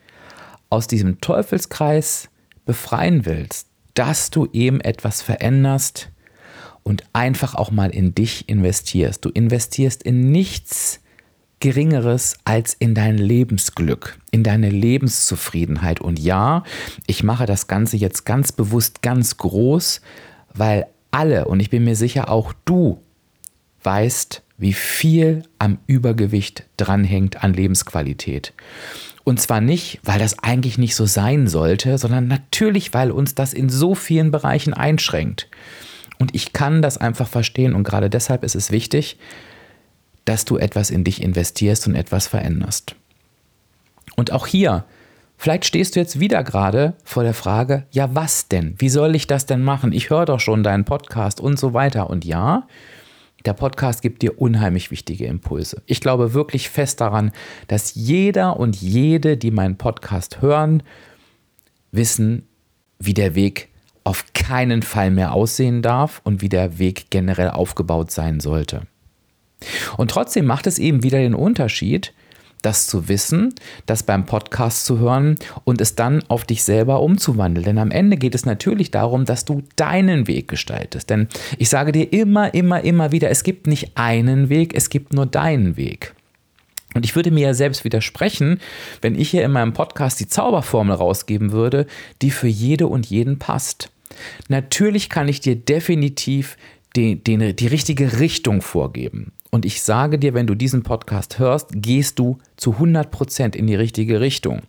aus 0.69 0.87
diesem 0.87 1.19
Teufelskreis 1.19 2.29
befreien 2.65 3.25
willst, 3.25 3.67
dass 3.93 4.29
du 4.29 4.47
eben 4.53 4.79
etwas 4.79 5.21
veränderst, 5.21 6.09
und 6.88 7.03
einfach 7.12 7.53
auch 7.53 7.70
mal 7.70 7.89
in 7.89 8.15
dich 8.15 8.48
investierst. 8.48 9.25
Du 9.25 9.29
investierst 9.29 10.03
in 10.03 10.32
nichts 10.32 11.01
Geringeres 11.60 12.38
als 12.46 12.75
in 12.75 12.96
dein 12.96 13.17
Lebensglück, 13.17 14.17
in 14.32 14.41
deine 14.41 14.70
Lebenszufriedenheit. 14.70 16.00
Und 16.00 16.17
ja, 16.17 16.63
ich 17.06 17.24
mache 17.24 17.46
das 17.46 17.67
Ganze 17.67 17.98
jetzt 17.98 18.25
ganz 18.25 18.53
bewusst 18.53 19.01
ganz 19.01 19.36
groß, 19.36 20.00
weil 20.53 20.88
alle, 21.12 21.50
und 21.50 21.60
ich 21.60 21.70
bin 21.70 21.84
mir 21.84 21.98
sicher 21.98 22.29
auch 22.29 22.53
du, 22.63 23.01
weißt, 23.84 24.41
wie 24.58 24.74
viel 24.74 25.44
am 25.60 25.79
Übergewicht 25.88 26.63
dranhängt 26.77 27.44
an 27.44 27.53
Lebensqualität. 27.53 28.53
Und 29.25 29.41
zwar 29.41 29.60
nicht, 29.60 30.00
weil 30.03 30.20
das 30.20 30.39
eigentlich 30.39 30.77
nicht 30.77 30.96
so 30.96 31.06
sein 31.06 31.50
sollte, 31.50 31.98
sondern 31.98 32.29
natürlich, 32.29 32.94
weil 32.94 33.12
uns 33.12 33.36
das 33.36 33.53
in 33.53 33.67
so 33.67 33.94
vielen 33.94 34.32
Bereichen 34.32 34.74
einschränkt. 34.74 35.50
Und 36.19 36.33
ich 36.33 36.53
kann 36.53 36.81
das 36.81 36.97
einfach 36.97 37.27
verstehen 37.27 37.74
und 37.74 37.83
gerade 37.83 38.09
deshalb 38.09 38.43
ist 38.43 38.55
es 38.55 38.71
wichtig, 38.71 39.17
dass 40.25 40.45
du 40.45 40.57
etwas 40.57 40.89
in 40.89 41.03
dich 41.03 41.21
investierst 41.21 41.88
und 41.88 41.95
etwas 41.95 42.27
veränderst. 42.27 42.95
Und 44.15 44.31
auch 44.31 44.47
hier, 44.47 44.83
vielleicht 45.38 45.65
stehst 45.65 45.95
du 45.95 46.00
jetzt 46.00 46.19
wieder 46.19 46.43
gerade 46.43 46.95
vor 47.03 47.24
der 47.24 47.33
Frage, 47.33 47.86
ja 47.91 48.13
was 48.13 48.47
denn? 48.47 48.75
Wie 48.77 48.89
soll 48.89 49.15
ich 49.15 49.27
das 49.27 49.45
denn 49.45 49.63
machen? 49.63 49.91
Ich 49.93 50.09
höre 50.09 50.25
doch 50.25 50.39
schon 50.39 50.63
deinen 50.63 50.86
Podcast 50.86 51.39
und 51.39 51.59
so 51.59 51.74
weiter. 51.74 52.09
Und 52.09 52.25
ja, 52.25 52.67
der 53.45 53.53
Podcast 53.53 54.01
gibt 54.01 54.24
dir 54.24 54.41
unheimlich 54.41 54.91
wichtige 54.91 55.27
Impulse. 55.27 55.81
Ich 55.86 56.01
glaube 56.01 56.33
wirklich 56.33 56.69
fest 56.69 57.00
daran, 57.00 57.31
dass 57.67 57.95
jeder 57.95 58.59
und 58.59 58.75
jede, 58.75 59.38
die 59.38 59.51
meinen 59.51 59.77
Podcast 59.77 60.41
hören, 60.41 60.83
wissen, 61.91 62.47
wie 63.00 63.13
der 63.13 63.36
Weg 63.36 63.69
auf 64.07 64.23
keinen 64.33 64.83
Fall 64.83 65.11
mehr 65.11 65.33
aussehen 65.33 65.81
darf 65.81 66.21
und 66.23 66.41
wie 66.41 66.47
der 66.47 66.79
Weg 66.79 67.07
generell 67.09 67.49
aufgebaut 67.49 68.09
sein 68.09 68.39
sollte. 68.39 68.83
Und 69.97 70.11
trotzdem 70.11 70.45
macht 70.45 70.65
es 70.65 70.79
eben 70.79 71.03
wieder 71.03 71.17
den 71.17 71.35
Unterschied, 71.35 72.13
das 72.61 72.87
zu 72.87 73.09
wissen, 73.09 73.53
das 73.85 74.03
beim 74.03 74.25
Podcast 74.25 74.85
zu 74.85 74.99
hören 74.99 75.35
und 75.65 75.81
es 75.81 75.95
dann 75.95 76.23
auf 76.29 76.45
dich 76.45 76.63
selber 76.63 77.01
umzuwandeln. 77.01 77.65
Denn 77.65 77.77
am 77.79 77.91
Ende 77.91 78.15
geht 78.15 78.33
es 78.33 78.45
natürlich 78.45 78.91
darum, 78.91 79.25
dass 79.25 79.43
du 79.43 79.61
deinen 79.75 80.25
Weg 80.27 80.47
gestaltest. 80.47 81.09
Denn 81.09 81.27
ich 81.57 81.67
sage 81.67 81.91
dir 81.91 82.13
immer, 82.13 82.53
immer, 82.53 82.85
immer 82.85 83.11
wieder, 83.11 83.29
es 83.29 83.43
gibt 83.43 83.67
nicht 83.67 83.97
einen 83.97 84.47
Weg, 84.47 84.73
es 84.73 84.89
gibt 84.89 85.11
nur 85.11 85.25
deinen 85.25 85.75
Weg. 85.75 86.13
Und 86.93 87.03
ich 87.03 87.17
würde 87.17 87.31
mir 87.31 87.47
ja 87.47 87.53
selbst 87.53 87.83
widersprechen, 87.83 88.61
wenn 89.01 89.19
ich 89.19 89.29
hier 89.31 89.43
in 89.43 89.51
meinem 89.51 89.73
Podcast 89.73 90.21
die 90.21 90.29
Zauberformel 90.29 90.95
rausgeben 90.95 91.51
würde, 91.51 91.87
die 92.21 92.31
für 92.31 92.47
jede 92.47 92.87
und 92.87 93.05
jeden 93.05 93.37
passt. 93.37 93.91
Natürlich 94.47 95.09
kann 95.09 95.27
ich 95.27 95.41
dir 95.41 95.55
definitiv 95.55 96.57
die, 96.95 97.21
die, 97.23 97.55
die 97.55 97.67
richtige 97.67 98.19
Richtung 98.19 98.61
vorgeben. 98.61 99.31
Und 99.49 99.65
ich 99.65 99.81
sage 99.81 100.19
dir, 100.19 100.33
wenn 100.33 100.47
du 100.47 100.55
diesen 100.55 100.83
Podcast 100.83 101.39
hörst, 101.39 101.69
gehst 101.73 102.19
du 102.19 102.37
zu 102.57 102.73
100% 102.73 103.55
in 103.55 103.67
die 103.67 103.75
richtige 103.75 104.19
Richtung. 104.19 104.63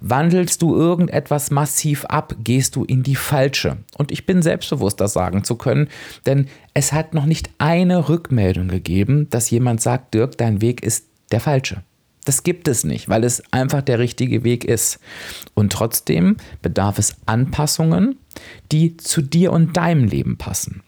Wandelst 0.00 0.62
du 0.62 0.74
irgendetwas 0.74 1.50
massiv 1.50 2.04
ab, 2.06 2.34
gehst 2.42 2.74
du 2.76 2.84
in 2.84 3.02
die 3.02 3.14
falsche. 3.14 3.78
Und 3.96 4.10
ich 4.10 4.26
bin 4.26 4.42
selbstbewusst, 4.42 5.00
das 5.00 5.12
sagen 5.12 5.44
zu 5.44 5.54
können, 5.56 5.88
denn 6.26 6.48
es 6.74 6.92
hat 6.92 7.14
noch 7.14 7.26
nicht 7.26 7.50
eine 7.58 8.08
Rückmeldung 8.08 8.68
gegeben, 8.68 9.30
dass 9.30 9.50
jemand 9.50 9.80
sagt, 9.80 10.14
Dirk, 10.14 10.36
dein 10.36 10.60
Weg 10.60 10.82
ist 10.82 11.06
der 11.30 11.40
falsche. 11.40 11.82
Das 12.26 12.42
gibt 12.42 12.66
es 12.66 12.82
nicht, 12.84 13.08
weil 13.08 13.24
es 13.24 13.42
einfach 13.52 13.82
der 13.82 14.00
richtige 14.00 14.42
Weg 14.42 14.64
ist. 14.64 14.98
Und 15.54 15.72
trotzdem 15.72 16.36
bedarf 16.60 16.98
es 16.98 17.16
Anpassungen, 17.24 18.18
die 18.72 18.96
zu 18.96 19.22
dir 19.22 19.52
und 19.52 19.76
deinem 19.76 20.04
Leben 20.04 20.36
passen. 20.36 20.82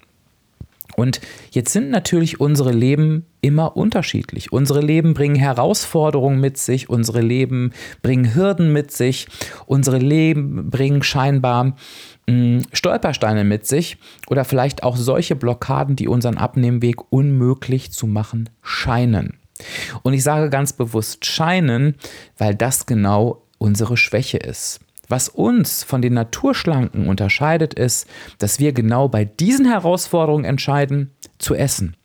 Und 0.97 1.21
jetzt 1.53 1.73
sind 1.73 1.91
natürlich 1.91 2.41
unsere 2.41 2.73
Leben 2.73 3.25
immer 3.41 3.77
unterschiedlich. 3.77 4.51
Unsere 4.51 4.81
Leben 4.81 5.15
bringen 5.15 5.37
Herausforderungen 5.37 6.41
mit 6.41 6.59
sich, 6.59 6.91
unsere 6.91 7.21
Leben 7.21 7.73
bringen 8.03 8.35
Hürden 8.35 8.73
mit 8.73 8.91
sich, 8.91 9.29
unsere 9.67 9.99
Leben 9.99 10.71
bringen 10.71 11.05
scheinbar 11.05 11.65
mh, 11.65 11.75
hm, 12.27 12.63
Stolpersteine 12.73 13.45
mit 13.45 13.65
sich 13.65 13.99
oder 14.27 14.45
vielleicht 14.45 14.83
auch 14.83 14.97
solche 14.97 15.37
Blockaden, 15.37 15.95
die 15.95 16.09
unseren 16.09 16.37
Abnehmweg 16.37 17.13
unmöglich 17.13 17.93
zu 17.93 18.09
machen 18.09 18.51
scheinen. 18.61 19.39
Und 20.03 20.13
ich 20.13 20.23
sage 20.23 20.51
ganz 20.51 20.73
bewusst 20.73 21.25
scheinen, 21.27 21.95
weil 22.37 22.55
das 22.55 22.87
genau 22.87 23.43
unsere 23.59 23.97
Schwäche 23.97 24.39
ist. 24.39 24.81
Was 25.09 25.29
uns 25.29 25.83
von 25.85 26.03
den 26.03 26.15
Naturschlanken 26.15 27.09
unterscheidet, 27.09 27.75
ist, 27.75 28.07
dass 28.39 28.59
wir 28.59 28.73
genau 28.73 29.09
bei 29.09 29.25
diesen 29.25 29.67
Herausforderungen 29.67 30.45
entscheiden, 30.45 31.13
zu 31.39 31.55
essen. 31.55 31.97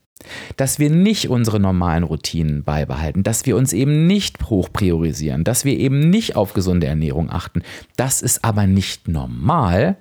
Dass 0.55 0.79
wir 0.79 0.89
nicht 0.89 1.29
unsere 1.29 1.59
normalen 1.59 2.03
Routinen 2.03 2.63
beibehalten, 2.63 3.23
dass 3.23 3.45
wir 3.45 3.57
uns 3.57 3.73
eben 3.73 4.07
nicht 4.07 4.49
hoch 4.49 4.69
priorisieren, 4.71 5.43
dass 5.43 5.65
wir 5.65 5.77
eben 5.77 6.09
nicht 6.09 6.37
auf 6.37 6.53
gesunde 6.53 6.87
Ernährung 6.87 7.29
achten. 7.29 7.61
Das 7.97 8.21
ist 8.21 8.45
aber 8.45 8.65
nicht 8.65 9.09
normal, 9.09 9.97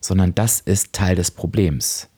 sondern 0.00 0.34
das 0.34 0.60
ist 0.60 0.92
Teil 0.92 1.16
des 1.16 1.30
Problems. 1.30 2.10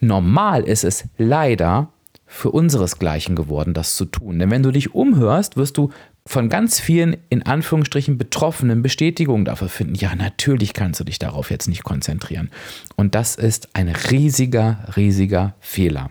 Normal 0.00 0.62
ist 0.62 0.84
es 0.84 1.04
leider, 1.18 1.92
für 2.34 2.50
unseresgleichen 2.50 3.36
geworden, 3.36 3.74
das 3.74 3.94
zu 3.94 4.06
tun. 4.06 4.40
Denn 4.40 4.50
wenn 4.50 4.64
du 4.64 4.72
dich 4.72 4.92
umhörst, 4.92 5.56
wirst 5.56 5.78
du 5.78 5.90
von 6.26 6.48
ganz 6.48 6.80
vielen 6.80 7.16
in 7.28 7.44
Anführungsstrichen 7.44 8.18
Betroffenen 8.18 8.82
Bestätigung 8.82 9.44
dafür 9.44 9.68
finden, 9.68 9.94
ja, 9.94 10.16
natürlich 10.16 10.74
kannst 10.74 10.98
du 10.98 11.04
dich 11.04 11.20
darauf 11.20 11.52
jetzt 11.52 11.68
nicht 11.68 11.84
konzentrieren. 11.84 12.50
Und 12.96 13.14
das 13.14 13.36
ist 13.36 13.68
ein 13.74 13.88
riesiger, 13.88 14.78
riesiger 14.96 15.54
Fehler. 15.60 16.10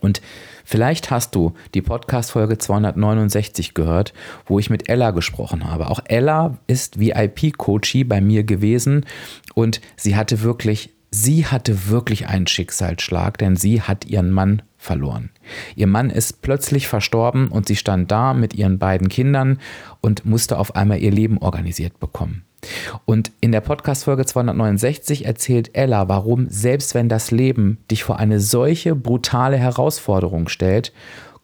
Und 0.00 0.20
vielleicht 0.64 1.10
hast 1.10 1.34
du 1.34 1.54
die 1.72 1.80
Podcast-Folge 1.80 2.58
269 2.58 3.72
gehört, 3.72 4.12
wo 4.44 4.58
ich 4.58 4.68
mit 4.68 4.90
Ella 4.90 5.12
gesprochen 5.12 5.70
habe. 5.70 5.88
Auch 5.88 6.00
Ella 6.04 6.58
ist 6.66 7.00
VIP-Coachie 7.00 8.04
bei 8.04 8.20
mir 8.20 8.44
gewesen 8.44 9.06
und 9.54 9.80
sie 9.96 10.16
hatte 10.16 10.42
wirklich, 10.42 10.93
sie 11.14 11.46
hatte 11.46 11.88
wirklich 11.88 12.26
einen 12.26 12.46
Schicksalsschlag, 12.46 13.38
denn 13.38 13.56
sie 13.56 13.82
hat 13.82 14.04
ihren 14.04 14.30
Mann 14.30 14.62
verloren. 14.76 15.30
Ihr 15.76 15.86
Mann 15.86 16.10
ist 16.10 16.42
plötzlich 16.42 16.88
verstorben 16.88 17.48
und 17.48 17.66
sie 17.66 17.76
stand 17.76 18.10
da 18.10 18.34
mit 18.34 18.54
ihren 18.54 18.78
beiden 18.78 19.08
Kindern 19.08 19.60
und 20.00 20.24
musste 20.26 20.58
auf 20.58 20.74
einmal 20.76 20.98
ihr 20.98 21.12
Leben 21.12 21.38
organisiert 21.38 22.00
bekommen. 22.00 22.44
Und 23.04 23.30
in 23.40 23.52
der 23.52 23.60
Podcast-Folge 23.60 24.24
269 24.26 25.26
erzählt 25.26 25.70
Ella, 25.74 26.08
warum, 26.08 26.48
selbst 26.48 26.94
wenn 26.94 27.08
das 27.08 27.30
Leben 27.30 27.78
dich 27.90 28.04
vor 28.04 28.18
eine 28.18 28.40
solche 28.40 28.94
brutale 28.94 29.56
Herausforderung 29.56 30.48
stellt, 30.48 30.92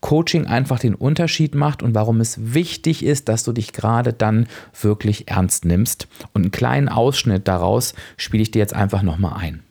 Coaching 0.00 0.46
einfach 0.46 0.78
den 0.78 0.94
Unterschied 0.94 1.54
macht 1.54 1.82
und 1.82 1.94
warum 1.94 2.20
es 2.20 2.54
wichtig 2.54 3.04
ist, 3.04 3.28
dass 3.28 3.44
du 3.44 3.52
dich 3.52 3.72
gerade 3.72 4.12
dann 4.12 4.46
wirklich 4.80 5.28
ernst 5.28 5.64
nimmst. 5.64 6.08
Und 6.32 6.42
einen 6.42 6.50
kleinen 6.50 6.88
Ausschnitt 6.88 7.48
daraus 7.48 7.94
spiele 8.16 8.42
ich 8.42 8.50
dir 8.50 8.60
jetzt 8.60 8.74
einfach 8.74 9.02
nochmal 9.02 9.34
ein. 9.38 9.62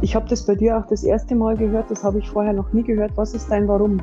Ich 0.00 0.14
habe 0.14 0.28
das 0.28 0.44
bei 0.44 0.54
dir 0.54 0.78
auch 0.78 0.86
das 0.86 1.04
erste 1.04 1.34
Mal 1.34 1.56
gehört, 1.56 1.90
das 1.90 2.04
habe 2.04 2.18
ich 2.18 2.28
vorher 2.28 2.52
noch 2.52 2.72
nie 2.72 2.82
gehört. 2.82 3.12
Was 3.16 3.34
ist 3.34 3.48
dein 3.48 3.68
Warum? 3.68 4.02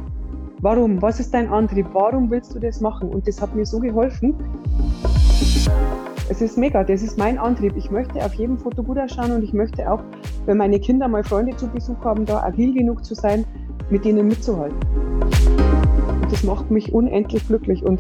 Warum? 0.60 1.02
Was 1.02 1.20
ist 1.20 1.34
dein 1.34 1.50
Antrieb? 1.50 1.88
Warum 1.94 2.30
willst 2.30 2.54
du 2.54 2.60
das 2.60 2.82
machen? 2.82 3.10
Und 3.10 3.28
das 3.28 3.42
hat 3.42 3.56
mir 3.56 3.66
so 3.66 3.80
geholfen. 3.80 4.36
Es 6.30 6.40
ist 6.40 6.58
mega, 6.58 6.84
das 6.84 7.02
ist 7.02 7.18
mein 7.18 7.38
Antrieb. 7.38 7.74
Ich 7.76 7.92
möchte 7.92 8.24
auf 8.24 8.34
jedem 8.36 8.58
Foto 8.58 8.84
gut 8.84 8.98
ausschauen 8.98 9.32
und 9.32 9.44
ich 9.44 9.54
möchte 9.54 9.92
auch, 9.92 10.02
wenn 10.46 10.58
meine 10.58 10.80
Kinder 10.80 11.08
mal 11.08 11.24
Freunde 11.24 11.56
zu 11.58 11.68
Besuch 11.68 12.00
haben, 12.06 12.26
da 12.26 12.42
agil 12.44 12.74
genug 12.74 13.04
zu 13.04 13.16
sein, 13.16 13.44
mit 13.90 14.06
denen 14.06 14.28
mitzuhalten. 14.28 14.78
Das 16.32 16.44
macht 16.44 16.72
mich 16.72 16.94
unendlich 16.94 17.46
glücklich. 17.46 17.84
Und 17.84 18.00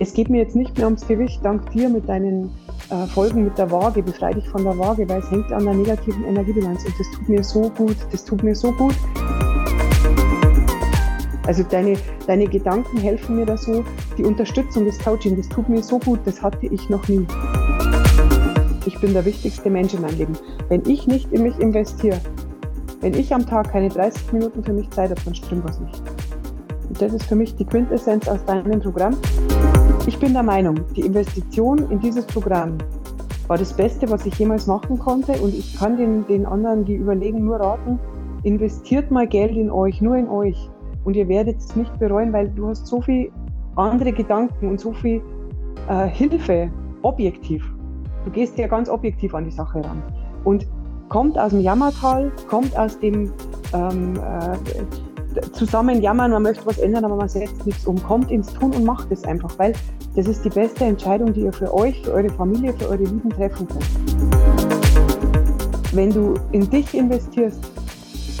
es 0.00 0.14
geht 0.14 0.30
mir 0.30 0.38
jetzt 0.38 0.56
nicht 0.56 0.76
mehr 0.76 0.86
ums 0.86 1.06
Gewicht, 1.06 1.40
dank 1.44 1.70
dir 1.70 1.88
mit 1.88 2.08
deinen 2.08 2.50
äh, 2.90 3.06
Folgen 3.06 3.44
mit 3.44 3.58
der 3.58 3.70
Waage, 3.70 4.02
befreie 4.02 4.34
dich 4.34 4.48
von 4.48 4.64
der 4.64 4.78
Waage, 4.78 5.08
weil 5.08 5.20
es 5.20 5.30
hängt 5.30 5.52
an 5.52 5.64
der 5.64 5.74
negativen 5.74 6.24
Energiebilanz 6.24 6.84
und 6.84 6.94
das 6.98 7.10
tut 7.10 7.28
mir 7.28 7.44
so 7.44 7.70
gut, 7.70 7.96
das 8.10 8.24
tut 8.24 8.42
mir 8.42 8.54
so 8.54 8.72
gut. 8.72 8.94
Also 11.46 11.62
deine, 11.62 11.96
deine 12.26 12.46
Gedanken 12.46 12.98
helfen 12.98 13.36
mir 13.36 13.46
da 13.46 13.56
so, 13.56 13.84
die 14.16 14.24
Unterstützung, 14.24 14.86
das 14.86 14.98
Coaching, 14.98 15.36
das 15.36 15.48
tut 15.48 15.68
mir 15.68 15.82
so 15.82 15.98
gut, 15.98 16.20
das 16.24 16.42
hatte 16.42 16.66
ich 16.66 16.88
noch 16.88 17.06
nie. 17.08 17.26
Ich 18.86 18.98
bin 19.00 19.12
der 19.12 19.24
wichtigste 19.24 19.68
Mensch 19.68 19.94
in 19.94 20.02
meinem 20.02 20.18
Leben. 20.18 20.38
Wenn 20.68 20.82
ich 20.86 21.06
nicht 21.06 21.32
in 21.32 21.42
mich 21.42 21.58
investiere, 21.58 22.20
wenn 23.00 23.14
ich 23.14 23.34
am 23.34 23.46
Tag 23.46 23.72
keine 23.72 23.88
30 23.88 24.32
Minuten 24.32 24.62
für 24.62 24.72
mich 24.72 24.90
Zeit 24.90 25.10
habe, 25.10 25.20
dann 25.24 25.34
stimmt 25.34 25.64
was 25.64 25.80
nicht. 25.80 26.17
Das 26.98 27.12
ist 27.12 27.26
für 27.26 27.36
mich 27.36 27.54
die 27.54 27.64
Quintessenz 27.64 28.26
aus 28.26 28.44
deinem 28.44 28.80
Programm. 28.80 29.16
Ich 30.06 30.18
bin 30.18 30.32
der 30.32 30.42
Meinung, 30.42 30.80
die 30.96 31.02
Investition 31.02 31.88
in 31.90 32.00
dieses 32.00 32.26
Programm 32.26 32.78
war 33.46 33.56
das 33.56 33.72
Beste, 33.72 34.10
was 34.10 34.26
ich 34.26 34.34
jemals 34.34 34.66
machen 34.66 34.98
konnte. 34.98 35.32
Und 35.40 35.54
ich 35.54 35.78
kann 35.78 35.96
den, 35.96 36.26
den 36.26 36.44
anderen, 36.44 36.84
die 36.84 36.96
überlegen, 36.96 37.44
nur 37.44 37.60
raten, 37.60 38.00
investiert 38.42 39.12
mal 39.12 39.28
Geld 39.28 39.56
in 39.56 39.70
euch, 39.70 40.00
nur 40.00 40.16
in 40.16 40.28
euch. 40.28 40.68
Und 41.04 41.14
ihr 41.14 41.28
werdet 41.28 41.58
es 41.58 41.76
nicht 41.76 41.96
bereuen, 42.00 42.32
weil 42.32 42.48
du 42.48 42.68
hast 42.68 42.86
so 42.88 43.00
viel 43.00 43.30
andere 43.76 44.12
Gedanken 44.12 44.68
und 44.68 44.80
so 44.80 44.92
viel 44.92 45.22
äh, 45.88 46.08
Hilfe 46.08 46.68
objektiv. 47.02 47.64
Du 48.24 48.32
gehst 48.32 48.58
ja 48.58 48.66
ganz 48.66 48.88
objektiv 48.88 49.34
an 49.34 49.44
die 49.44 49.52
Sache 49.52 49.84
ran. 49.84 50.02
Und 50.42 50.66
kommt 51.08 51.38
aus 51.38 51.50
dem 51.52 51.60
Jammertal, 51.60 52.32
kommt 52.48 52.76
aus 52.76 52.98
dem 52.98 53.32
ähm, 53.72 54.14
äh, 54.16 55.17
zusammen 55.52 56.02
jammern, 56.02 56.30
man 56.30 56.42
möchte 56.42 56.64
was 56.66 56.78
ändern, 56.78 57.04
aber 57.04 57.16
man 57.16 57.28
setzt 57.28 57.64
nichts 57.66 57.86
um. 57.86 58.02
Kommt 58.02 58.30
ins 58.30 58.52
Tun 58.52 58.72
und 58.72 58.84
macht 58.84 59.10
es 59.10 59.24
einfach, 59.24 59.58
weil 59.58 59.72
das 60.14 60.26
ist 60.26 60.44
die 60.44 60.50
beste 60.50 60.84
Entscheidung, 60.84 61.32
die 61.32 61.42
ihr 61.42 61.52
für 61.52 61.72
euch, 61.72 62.00
für 62.02 62.12
eure 62.12 62.30
Familie, 62.30 62.72
für 62.74 62.88
eure 62.88 63.04
Lieben 63.04 63.30
treffen 63.30 63.66
könnt. 63.68 63.86
Wenn 65.92 66.10
du 66.10 66.34
in 66.52 66.68
dich 66.68 66.94
investierst, 66.94 67.60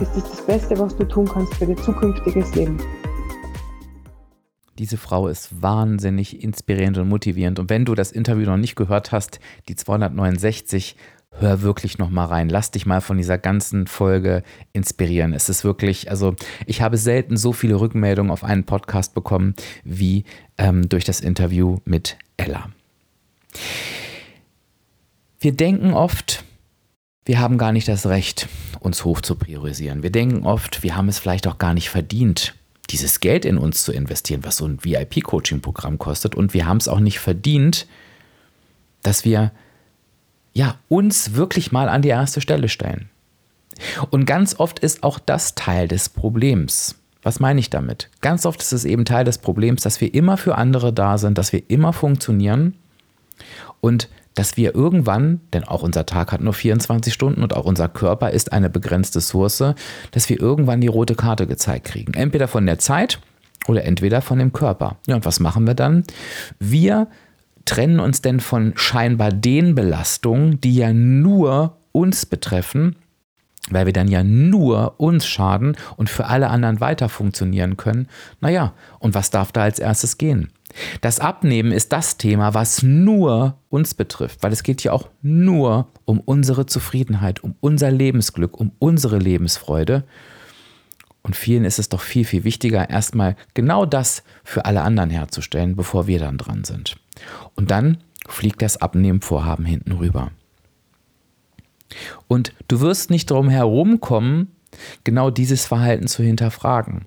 das 0.00 0.30
das 0.30 0.46
Beste, 0.46 0.78
was 0.78 0.96
du 0.96 1.04
tun 1.04 1.26
kannst 1.26 1.54
für 1.54 1.66
dein 1.66 1.76
zukünftiges 1.78 2.54
Leben. 2.54 2.78
Diese 4.78 4.96
Frau 4.96 5.26
ist 5.26 5.60
wahnsinnig 5.60 6.42
inspirierend 6.42 6.98
und 6.98 7.08
motivierend. 7.08 7.58
Und 7.58 7.68
wenn 7.68 7.84
du 7.84 7.96
das 7.96 8.12
Interview 8.12 8.46
noch 8.46 8.56
nicht 8.56 8.76
gehört 8.76 9.10
hast, 9.10 9.40
die 9.68 9.74
269 9.74 10.94
hör 11.32 11.62
wirklich 11.62 11.98
noch 11.98 12.10
mal 12.10 12.26
rein. 12.26 12.48
Lass 12.48 12.70
dich 12.70 12.86
mal 12.86 13.00
von 13.00 13.16
dieser 13.16 13.38
ganzen 13.38 13.86
Folge 13.86 14.42
inspirieren. 14.72 15.32
Es 15.32 15.48
ist 15.48 15.64
wirklich, 15.64 16.10
also 16.10 16.34
ich 16.66 16.82
habe 16.82 16.96
selten 16.96 17.36
so 17.36 17.52
viele 17.52 17.80
Rückmeldungen 17.80 18.32
auf 18.32 18.44
einen 18.44 18.64
Podcast 18.64 19.14
bekommen 19.14 19.54
wie 19.84 20.24
ähm, 20.56 20.88
durch 20.88 21.04
das 21.04 21.20
Interview 21.20 21.78
mit 21.84 22.16
Ella. 22.36 22.70
Wir 25.40 25.52
denken 25.52 25.92
oft, 25.92 26.44
wir 27.24 27.38
haben 27.38 27.58
gar 27.58 27.72
nicht 27.72 27.86
das 27.86 28.06
Recht, 28.06 28.48
uns 28.80 29.04
hoch 29.04 29.20
zu 29.20 29.36
priorisieren. 29.36 30.02
Wir 30.02 30.10
denken 30.10 30.44
oft, 30.44 30.82
wir 30.82 30.96
haben 30.96 31.08
es 31.08 31.18
vielleicht 31.18 31.46
auch 31.46 31.58
gar 31.58 31.74
nicht 31.74 31.90
verdient, 31.90 32.54
dieses 32.90 33.20
Geld 33.20 33.44
in 33.44 33.58
uns 33.58 33.84
zu 33.84 33.92
investieren, 33.92 34.44
was 34.44 34.56
so 34.56 34.66
ein 34.66 34.82
VIP-Coaching-Programm 34.82 35.98
kostet. 35.98 36.34
Und 36.34 36.54
wir 36.54 36.66
haben 36.66 36.78
es 36.78 36.88
auch 36.88 37.00
nicht 37.00 37.20
verdient, 37.20 37.86
dass 39.02 39.24
wir 39.24 39.52
ja, 40.58 40.74
uns 40.88 41.34
wirklich 41.34 41.70
mal 41.70 41.88
an 41.88 42.02
die 42.02 42.08
erste 42.08 42.40
Stelle 42.40 42.68
stellen. 42.68 43.08
Und 44.10 44.24
ganz 44.24 44.58
oft 44.58 44.80
ist 44.80 45.04
auch 45.04 45.20
das 45.20 45.54
Teil 45.54 45.86
des 45.86 46.08
Problems. 46.08 46.96
Was 47.22 47.38
meine 47.38 47.60
ich 47.60 47.70
damit? 47.70 48.10
Ganz 48.22 48.44
oft 48.44 48.60
ist 48.60 48.72
es 48.72 48.84
eben 48.84 49.04
Teil 49.04 49.24
des 49.24 49.38
Problems, 49.38 49.82
dass 49.82 50.00
wir 50.00 50.12
immer 50.12 50.36
für 50.36 50.56
andere 50.56 50.92
da 50.92 51.16
sind, 51.16 51.38
dass 51.38 51.52
wir 51.52 51.62
immer 51.70 51.92
funktionieren 51.92 52.74
und 53.80 54.08
dass 54.34 54.56
wir 54.56 54.74
irgendwann, 54.74 55.40
denn 55.52 55.62
auch 55.62 55.84
unser 55.84 56.06
Tag 56.06 56.32
hat 56.32 56.40
nur 56.40 56.54
24 56.54 57.14
Stunden 57.14 57.44
und 57.44 57.54
auch 57.54 57.64
unser 57.64 57.88
Körper 57.88 58.30
ist 58.30 58.52
eine 58.52 58.68
begrenzte 58.68 59.20
Source, 59.20 59.62
dass 60.10 60.28
wir 60.28 60.40
irgendwann 60.40 60.80
die 60.80 60.88
rote 60.88 61.14
Karte 61.14 61.46
gezeigt 61.46 61.86
kriegen. 61.86 62.14
Entweder 62.14 62.48
von 62.48 62.66
der 62.66 62.80
Zeit 62.80 63.20
oder 63.68 63.84
entweder 63.84 64.22
von 64.22 64.40
dem 64.40 64.52
Körper. 64.52 64.96
Ja, 65.06 65.14
und 65.14 65.24
was 65.24 65.38
machen 65.38 65.68
wir 65.68 65.74
dann? 65.74 66.02
Wir 66.58 67.06
trennen 67.68 68.00
uns 68.00 68.22
denn 68.22 68.40
von 68.40 68.72
scheinbar 68.76 69.30
den 69.30 69.74
Belastungen, 69.74 70.58
die 70.60 70.74
ja 70.74 70.94
nur 70.94 71.76
uns 71.92 72.24
betreffen, 72.24 72.96
weil 73.68 73.84
wir 73.84 73.92
dann 73.92 74.08
ja 74.08 74.24
nur 74.24 74.94
uns 74.98 75.26
schaden 75.26 75.76
und 75.98 76.08
für 76.08 76.26
alle 76.26 76.48
anderen 76.48 76.80
weiter 76.80 77.10
funktionieren 77.10 77.76
können? 77.76 78.08
Naja, 78.40 78.72
und 79.00 79.14
was 79.14 79.30
darf 79.30 79.52
da 79.52 79.64
als 79.64 79.78
erstes 79.78 80.16
gehen? 80.16 80.48
Das 81.02 81.20
Abnehmen 81.20 81.70
ist 81.70 81.92
das 81.92 82.16
Thema, 82.16 82.54
was 82.54 82.82
nur 82.82 83.58
uns 83.68 83.92
betrifft, 83.92 84.42
weil 84.42 84.52
es 84.52 84.62
geht 84.62 84.82
ja 84.82 84.92
auch 84.92 85.08
nur 85.20 85.88
um 86.06 86.20
unsere 86.20 86.64
Zufriedenheit, 86.64 87.44
um 87.44 87.54
unser 87.60 87.90
Lebensglück, 87.90 88.58
um 88.58 88.72
unsere 88.78 89.18
Lebensfreude. 89.18 90.04
Und 91.28 91.36
vielen 91.36 91.66
ist 91.66 91.78
es 91.78 91.90
doch 91.90 92.00
viel, 92.00 92.24
viel 92.24 92.44
wichtiger, 92.44 92.88
erstmal 92.88 93.36
genau 93.52 93.84
das 93.84 94.22
für 94.44 94.64
alle 94.64 94.80
anderen 94.80 95.10
herzustellen, 95.10 95.76
bevor 95.76 96.06
wir 96.06 96.18
dann 96.18 96.38
dran 96.38 96.64
sind. 96.64 96.96
Und 97.54 97.70
dann 97.70 97.98
fliegt 98.26 98.62
das 98.62 98.78
Abnehmvorhaben 98.78 99.66
hinten 99.66 99.92
rüber. 99.92 100.30
Und 102.28 102.54
du 102.68 102.80
wirst 102.80 103.10
nicht 103.10 103.30
drum 103.30 103.50
herumkommen, 103.50 104.56
genau 105.04 105.28
dieses 105.28 105.66
Verhalten 105.66 106.06
zu 106.06 106.22
hinterfragen. 106.22 107.04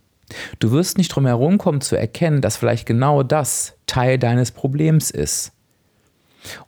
Du 0.60 0.70
wirst 0.70 1.00
nicht 1.00 1.10
drum 1.10 1.26
herumkommen 1.26 1.82
zu 1.82 1.96
erkennen, 1.96 2.42
dass 2.42 2.58
vielleicht 2.58 2.86
genau 2.86 3.24
das 3.24 3.74
Teil 3.88 4.20
deines 4.20 4.52
Problems 4.52 5.10
ist. 5.10 5.52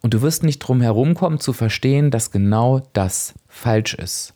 Und 0.02 0.16
du 0.16 0.24
wirst 0.24 0.42
nicht 0.42 0.58
drum 0.58 0.82
herumkommen 0.82 1.40
zu 1.40 1.54
verstehen, 1.54 2.10
dass 2.10 2.32
genau 2.32 2.82
das 2.94 3.36
falsch 3.48 3.94
ist. 3.94 4.34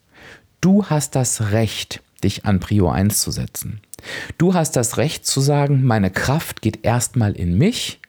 Du 0.62 0.86
hast 0.86 1.16
das 1.16 1.52
Recht, 1.52 2.04
dich 2.24 2.46
an 2.46 2.60
Prio 2.60 2.90
1 2.90 3.20
zu 3.22 3.32
setzen. 3.32 3.82
Du 4.38 4.54
hast 4.54 4.76
das 4.76 4.98
Recht 4.98 5.26
zu 5.26 5.42
sagen, 5.42 5.84
meine 5.84 6.12
Kraft 6.12 6.62
geht 6.62 6.86
erstmal 6.86 7.34
in 7.34 7.58
mich 7.58 8.00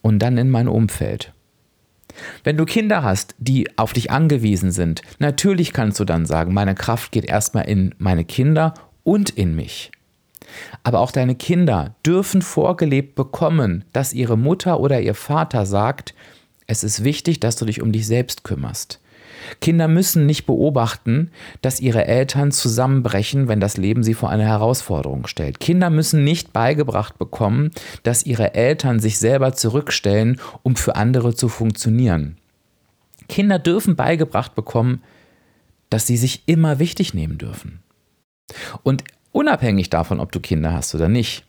und 0.00 0.18
dann 0.20 0.38
in 0.38 0.50
mein 0.50 0.68
Umfeld. 0.68 1.32
Wenn 2.44 2.56
du 2.56 2.64
Kinder 2.64 3.02
hast, 3.02 3.34
die 3.38 3.78
auf 3.78 3.92
dich 3.92 4.10
angewiesen 4.10 4.70
sind, 4.70 5.02
natürlich 5.18 5.72
kannst 5.72 5.98
du 5.98 6.04
dann 6.04 6.26
sagen, 6.26 6.52
meine 6.52 6.74
Kraft 6.74 7.12
geht 7.12 7.24
erstmal 7.24 7.68
in 7.68 7.94
meine 7.98 8.24
Kinder 8.24 8.74
und 9.02 9.30
in 9.30 9.56
mich. 9.56 9.90
Aber 10.82 11.00
auch 11.00 11.10
deine 11.10 11.34
Kinder 11.34 11.94
dürfen 12.04 12.42
vorgelebt 12.42 13.14
bekommen, 13.14 13.84
dass 13.92 14.12
ihre 14.12 14.36
Mutter 14.36 14.80
oder 14.80 15.00
ihr 15.00 15.14
Vater 15.14 15.64
sagt, 15.66 16.14
es 16.66 16.84
ist 16.84 17.04
wichtig, 17.04 17.40
dass 17.40 17.56
du 17.56 17.64
dich 17.64 17.80
um 17.80 17.92
dich 17.92 18.06
selbst 18.06 18.44
kümmerst. 18.44 19.00
Kinder 19.60 19.88
müssen 19.88 20.26
nicht 20.26 20.46
beobachten, 20.46 21.30
dass 21.60 21.80
ihre 21.80 22.06
Eltern 22.06 22.52
zusammenbrechen, 22.52 23.48
wenn 23.48 23.60
das 23.60 23.76
Leben 23.76 24.02
sie 24.02 24.14
vor 24.14 24.30
eine 24.30 24.44
Herausforderung 24.44 25.26
stellt. 25.26 25.60
Kinder 25.60 25.90
müssen 25.90 26.24
nicht 26.24 26.52
beigebracht 26.52 27.18
bekommen, 27.18 27.70
dass 28.02 28.26
ihre 28.26 28.54
Eltern 28.54 29.00
sich 29.00 29.18
selber 29.18 29.52
zurückstellen, 29.54 30.40
um 30.62 30.76
für 30.76 30.96
andere 30.96 31.34
zu 31.34 31.48
funktionieren. 31.48 32.36
Kinder 33.28 33.58
dürfen 33.58 33.96
beigebracht 33.96 34.54
bekommen, 34.54 35.02
dass 35.90 36.06
sie 36.06 36.16
sich 36.16 36.42
immer 36.46 36.78
wichtig 36.78 37.14
nehmen 37.14 37.38
dürfen. 37.38 37.80
Und 38.82 39.04
unabhängig 39.30 39.90
davon, 39.90 40.20
ob 40.20 40.32
du 40.32 40.40
Kinder 40.40 40.72
hast 40.72 40.94
oder 40.94 41.08
nicht, 41.08 41.44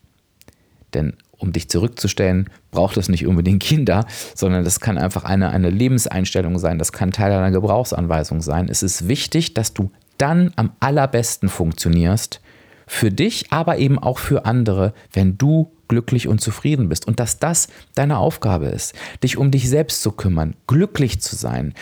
denn 0.93 1.13
um 1.43 1.51
dich 1.51 1.69
zurückzustellen, 1.69 2.49
braucht 2.71 2.97
es 2.97 3.09
nicht 3.09 3.27
unbedingt 3.27 3.61
Kinder, 3.61 4.05
sondern 4.33 4.63
das 4.63 4.79
kann 4.79 4.97
einfach 4.97 5.23
eine, 5.23 5.49
eine 5.49 5.69
Lebenseinstellung 5.69 6.57
sein, 6.57 6.79
das 6.79 6.91
kann 6.91 7.11
Teil 7.11 7.31
einer 7.31 7.51
Gebrauchsanweisung 7.51 8.41
sein. 8.41 8.67
Es 8.69 8.81
ist 8.81 9.07
wichtig, 9.07 9.53
dass 9.53 9.73
du 9.73 9.91
dann 10.17 10.51
am 10.55 10.71
allerbesten 10.79 11.49
funktionierst, 11.49 12.39
für 12.87 13.11
dich, 13.11 13.51
aber 13.51 13.77
eben 13.77 13.99
auch 13.99 14.19
für 14.19 14.45
andere, 14.45 14.93
wenn 15.11 15.37
du 15.37 15.71
glücklich 15.87 16.27
und 16.27 16.41
zufrieden 16.41 16.89
bist 16.89 17.07
und 17.07 17.19
dass 17.19 17.39
das 17.39 17.67
deine 17.95 18.17
Aufgabe 18.17 18.67
ist, 18.67 18.93
dich 19.23 19.37
um 19.37 19.51
dich 19.51 19.69
selbst 19.69 20.01
zu 20.01 20.11
kümmern, 20.11 20.55
glücklich 20.67 21.21
zu 21.21 21.35
sein, 21.35 21.73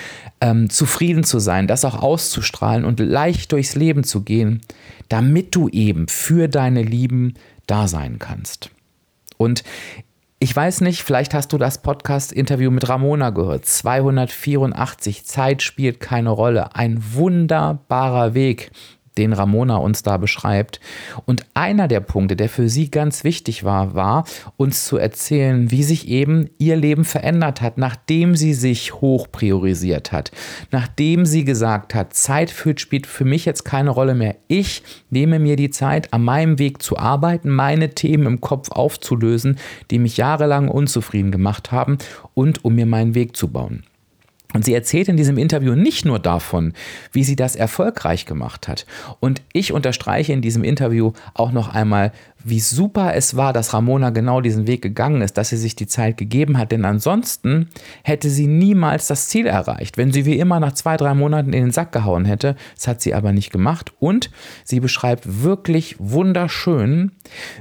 ähm, 0.41 0.69
zufrieden 0.69 1.23
zu 1.23 1.39
sein, 1.39 1.67
das 1.67 1.85
auch 1.85 2.01
auszustrahlen 2.01 2.83
und 2.85 2.99
leicht 2.99 3.51
durchs 3.51 3.75
Leben 3.75 4.03
zu 4.03 4.21
gehen, 4.21 4.61
damit 5.09 5.55
du 5.55 5.69
eben 5.69 6.07
für 6.07 6.47
deine 6.47 6.83
Lieben 6.83 7.35
da 7.67 7.87
sein 7.87 8.19
kannst. 8.19 8.71
Und 9.41 9.63
ich 10.39 10.55
weiß 10.55 10.81
nicht, 10.81 11.03
vielleicht 11.03 11.33
hast 11.33 11.53
du 11.53 11.57
das 11.57 11.81
Podcast-Interview 11.81 12.71
mit 12.71 12.89
Ramona 12.89 13.29
gehört. 13.29 13.65
284, 13.65 15.25
Zeit 15.25 15.61
spielt 15.61 15.99
keine 15.99 16.31
Rolle. 16.31 16.75
Ein 16.75 17.03
wunderbarer 17.13 18.33
Weg, 18.33 18.71
den 19.17 19.33
Ramona 19.33 19.77
uns 19.77 20.03
da 20.03 20.17
beschreibt. 20.17 20.79
Und 21.25 21.45
einer 21.53 21.87
der 21.87 21.99
Punkte, 21.99 22.35
der 22.35 22.49
für 22.49 22.69
sie 22.69 22.89
ganz 22.89 23.23
wichtig 23.23 23.63
war, 23.63 23.93
war 23.93 24.25
uns 24.57 24.85
zu 24.85 24.97
erzählen, 24.97 25.71
wie 25.71 25.83
sich 25.83 26.07
eben 26.07 26.49
ihr 26.57 26.75
Leben 26.75 27.05
verändert 27.05 27.61
hat, 27.61 27.77
nachdem 27.77 28.35
sie 28.35 28.53
sich 28.53 28.93
hoch 28.95 29.27
priorisiert 29.31 30.11
hat, 30.11 30.31
nachdem 30.71 31.25
sie 31.25 31.43
gesagt 31.43 31.93
hat, 31.95 32.13
Zeit 32.13 32.51
spielt 32.77 33.07
für 33.07 33.25
mich 33.25 33.45
jetzt 33.45 33.63
keine 33.63 33.89
Rolle 33.89 34.15
mehr. 34.15 34.35
Ich 34.47 34.83
nehme 35.09 35.39
mir 35.39 35.55
die 35.55 35.69
Zeit, 35.69 36.13
an 36.13 36.23
meinem 36.23 36.59
Weg 36.59 36.81
zu 36.81 36.97
arbeiten, 36.97 37.49
meine 37.49 37.89
Themen 37.89 38.25
im 38.25 38.41
Kopf 38.41 38.71
aufzulösen, 38.71 39.57
die 39.89 39.99
mich 39.99 40.17
jahrelang 40.17 40.69
unzufrieden 40.69 41.31
gemacht 41.31 41.71
haben 41.71 41.97
und 42.33 42.63
um 42.63 42.75
mir 42.75 42.85
meinen 42.85 43.15
Weg 43.15 43.35
zu 43.35 43.49
bauen. 43.49 43.83
Und 44.53 44.65
sie 44.65 44.73
erzählt 44.73 45.07
in 45.07 45.17
diesem 45.17 45.37
Interview 45.37 45.75
nicht 45.75 46.05
nur 46.05 46.19
davon, 46.19 46.73
wie 47.11 47.23
sie 47.23 47.35
das 47.35 47.55
erfolgreich 47.55 48.25
gemacht 48.25 48.67
hat. 48.67 48.85
Und 49.19 49.41
ich 49.53 49.71
unterstreiche 49.71 50.33
in 50.33 50.41
diesem 50.41 50.63
Interview 50.63 51.13
auch 51.33 51.51
noch 51.51 51.73
einmal, 51.73 52.11
wie 52.43 52.59
super 52.59 53.13
es 53.15 53.35
war, 53.35 53.53
dass 53.53 53.73
Ramona 53.73 54.09
genau 54.09 54.41
diesen 54.41 54.67
Weg 54.67 54.81
gegangen 54.81 55.21
ist, 55.21 55.37
dass 55.37 55.49
sie 55.49 55.57
sich 55.57 55.75
die 55.75 55.87
Zeit 55.87 56.17
gegeben 56.17 56.57
hat. 56.57 56.71
Denn 56.71 56.85
ansonsten 56.85 57.69
hätte 58.03 58.29
sie 58.29 58.47
niemals 58.47 59.07
das 59.07 59.27
Ziel 59.27 59.45
erreicht, 59.45 59.97
wenn 59.97 60.11
sie 60.11 60.25
wie 60.25 60.39
immer 60.39 60.59
nach 60.59 60.73
zwei, 60.73 60.97
drei 60.97 61.13
Monaten 61.13 61.53
in 61.53 61.65
den 61.65 61.71
Sack 61.71 61.91
gehauen 61.91 62.25
hätte. 62.25 62.55
Das 62.75 62.87
hat 62.87 63.01
sie 63.01 63.13
aber 63.13 63.31
nicht 63.31 63.51
gemacht. 63.51 63.93
Und 63.99 64.31
sie 64.63 64.79
beschreibt 64.79 65.43
wirklich 65.43 65.95
wunderschön, 65.99 67.11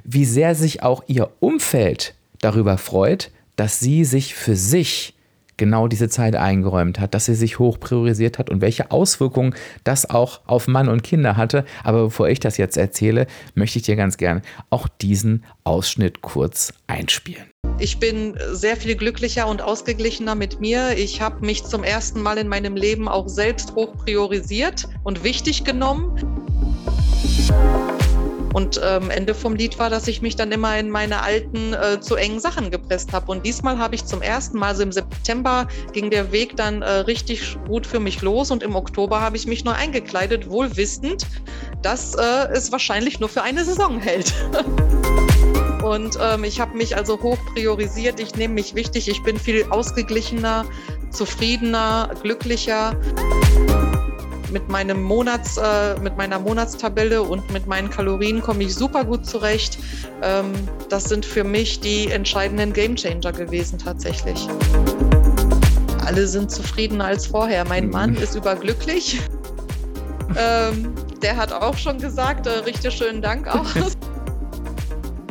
wie 0.05 0.25
sehr 0.25 0.55
sich 0.55 0.83
auch 0.83 1.05
ihr 1.07 1.31
Umfeld 1.41 2.15
darüber 2.41 2.79
freut, 2.79 3.31
dass 3.57 3.79
sie 3.79 4.05
sich 4.05 4.35
für 4.35 4.57
sich 4.57 5.15
genau 5.61 5.87
diese 5.87 6.09
Zeit 6.09 6.35
eingeräumt 6.35 6.99
hat, 6.99 7.15
dass 7.15 7.27
sie 7.27 7.37
sich 7.37 7.61
hoch 7.61 7.79
priorisiert 7.79 8.39
hat 8.39 8.51
und 8.51 8.63
welche 8.63 8.91
Auswirkungen 8.91 9.55
das 9.85 10.09
auch 10.09 10.41
auf 10.47 10.67
Mann 10.67 10.89
und 10.89 11.05
Kinder 11.05 11.37
hatte. 11.37 11.65
Aber 11.85 12.05
bevor 12.05 12.29
ich 12.29 12.41
das 12.41 12.57
jetzt 12.57 12.77
erzähle, 12.77 13.29
möchte 13.55 13.79
ich 13.79 13.85
dir 13.85 13.95
ganz 13.95 14.17
gern 14.17 14.43
auch 14.71 14.89
diesen 14.89 15.45
Ausschnitt 15.63 16.23
kurz 16.23 16.73
einspielen. 16.89 17.45
Ich 17.79 17.99
bin 17.99 18.37
sehr 18.53 18.77
viel 18.77 18.97
glücklicher 18.97 19.47
und 19.47 19.63
ausgeglichener 19.63 20.35
mit 20.35 20.61
mir. 20.61 20.97
Ich 20.97 21.21
habe 21.21 21.45
mich 21.45 21.63
zum 21.65 21.85
ersten 21.85 22.23
Mal 22.23 22.39
in 22.39 22.49
meinem 22.49 22.75
Leben 22.75 23.07
auch 23.07 23.29
selbst 23.29 23.75
hoch 23.75 23.95
priorisiert 23.97 24.89
und 25.05 25.25
wichtig 25.25 25.65
genommen. 25.65 26.17
Und 28.53 28.81
ähm, 28.83 29.11
Ende 29.11 29.35
vom 29.35 29.55
Lied 29.55 29.79
war, 29.79 29.91
dass 29.91 30.09
ich 30.09 30.23
mich 30.23 30.37
dann 30.37 30.51
immer 30.51 30.79
in 30.79 30.91
meine 30.91 31.23
alten, 31.23 31.73
äh, 31.73 32.01
zu 32.01 32.17
engen 32.17 32.41
Sachen 32.41 32.71
gepresst 32.71 33.13
habe. 33.13 33.31
Und 33.31 33.47
diesmal 33.47 33.79
habe 33.79 33.95
ich 33.95 34.05
zum 34.05 34.23
ersten 34.23 34.59
Mal, 34.59 34.69
also 34.69 34.83
im 34.83 34.93
September 34.93 35.69
ging 35.93 36.11
der 36.11 36.33
Weg 36.33 36.57
dann 36.57 36.83
äh, 36.83 36.91
richtig 36.91 37.57
gut 37.67 37.87
für 37.87 38.01
mich 38.01 38.23
los 38.23 38.51
und 38.51 38.63
im 38.63 38.75
Oktober 38.75 39.21
habe 39.21 39.37
ich 39.37 39.47
mich 39.47 39.65
neu 39.65 39.73
eingekleidet, 39.73 40.51
wohl 40.51 40.77
wissend, 40.77 41.27
dass 41.83 42.15
äh, 42.15 42.49
es 42.53 42.73
wahrscheinlich 42.73 43.21
nur 43.21 43.29
für 43.29 43.43
eine 43.43 43.65
Saison 43.65 44.01
hält. 44.01 44.35
Und 45.83 46.19
ähm, 46.21 46.45
ich 46.45 46.61
habe 46.61 46.77
mich 46.77 46.95
also 46.95 47.21
hoch 47.23 47.39
priorisiert. 47.55 48.21
Ich 48.21 48.35
nehme 48.35 48.55
mich 48.55 48.75
wichtig. 48.75 49.09
Ich 49.09 49.23
bin 49.23 49.39
viel 49.39 49.65
ausgeglichener, 49.71 50.67
zufriedener, 51.11 52.11
glücklicher 52.23 52.95
mit 54.51 54.69
meinem 54.69 55.03
Monats, 55.03 55.57
äh, 55.57 55.99
mit 56.01 56.17
meiner 56.17 56.39
Monatstabelle 56.39 57.23
und 57.23 57.51
mit 57.53 57.67
meinen 57.67 57.91
Kalorien 57.91 58.41
komme 58.43 58.65
ich 58.65 58.75
super 58.75 59.05
gut 59.05 59.27
zurecht. 59.27 59.79
Ähm, 60.23 60.53
das 60.89 61.05
sind 61.05 61.25
für 61.25 61.45
mich 61.45 61.81
die 61.81 62.11
entscheidenden 62.11 62.73
Gamechanger 62.73 63.33
gewesen 63.33 63.79
tatsächlich. 63.79 64.49
Alle 66.05 66.27
sind 66.27 66.51
zufriedener 66.51 67.07
als 67.07 67.27
vorher. 67.27 67.65
Mein 67.65 67.87
mhm. 67.87 67.93
Mann 67.93 68.15
ist 68.17 68.35
überglücklich. 68.35 69.21
ähm, 70.37 70.93
der 71.23 71.37
hat 71.37 71.53
auch 71.53 71.77
schon 71.77 71.99
gesagt, 71.99 72.47
äh, 72.47 72.51
richtig 72.51 72.95
schönen 72.95 73.23
Dank 73.23 73.47
auch. 73.47 73.67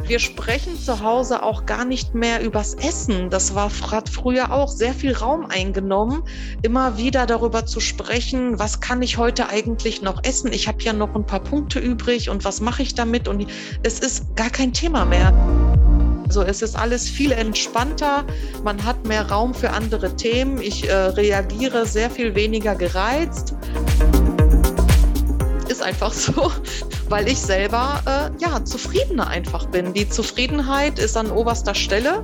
Wir 0.10 0.18
sprechen 0.18 0.76
zu 0.76 1.04
Hause 1.04 1.44
auch 1.44 1.68
gar 1.68 1.86
nicht 1.86 2.16
mehr 2.16 2.42
übers 2.42 2.74
Essen. 2.74 3.30
Das 3.30 3.54
war 3.54 3.70
hat 3.92 4.10
früher 4.10 4.52
auch 4.52 4.68
sehr 4.68 4.96
viel 4.96 5.14
Raum 5.14 5.46
eingenommen, 5.46 6.24
immer 6.64 6.98
wieder 6.98 7.28
darüber 7.28 7.68
zu 7.68 7.80
sprechen, 7.80 8.58
was 8.58 8.80
kann 8.80 9.04
ich 9.04 9.20
heute 9.20 9.50
eigentlich 9.50 10.02
noch 10.02 10.24
essen? 10.24 10.52
Ich 10.52 10.68
habe 10.68 10.82
ja 10.82 10.94
noch 10.94 11.14
ein 11.14 11.28
paar 11.28 11.42
Punkte 11.42 11.78
übrig 11.78 12.28
und 12.32 12.44
was 12.44 12.60
mache 12.60 12.82
ich 12.82 12.96
damit? 12.96 13.28
Und 13.28 13.46
es 13.84 14.00
ist 14.00 14.36
gar 14.36 14.50
kein 14.50 14.74
Thema 14.74 15.06
mehr. 15.06 15.32
Also 16.26 16.42
es 16.42 16.64
ist 16.64 16.76
alles 16.76 17.08
viel 17.08 17.32
entspannter, 17.32 18.26
man 18.64 18.84
hat 18.84 19.06
mehr 19.06 19.30
Raum 19.30 19.54
für 19.54 19.70
andere 19.70 20.16
Themen, 20.16 20.60
ich 20.60 20.90
äh, 20.90 20.94
reagiere 20.94 21.86
sehr 21.86 22.10
viel 22.10 22.34
weniger 22.34 22.74
gereizt 22.74 23.54
einfach 25.90 26.14
so, 26.14 26.52
weil 27.10 27.28
ich 27.28 27.40
selber 27.40 28.02
äh, 28.06 28.44
ja 28.44 28.64
zufriedener 28.64 29.28
einfach 29.28 29.66
bin. 29.66 29.94
Die 29.94 30.08
Zufriedenheit 30.08 31.00
ist 31.00 31.18
an 31.18 31.32
oberster 31.32 31.74
Stelle. 31.74 32.24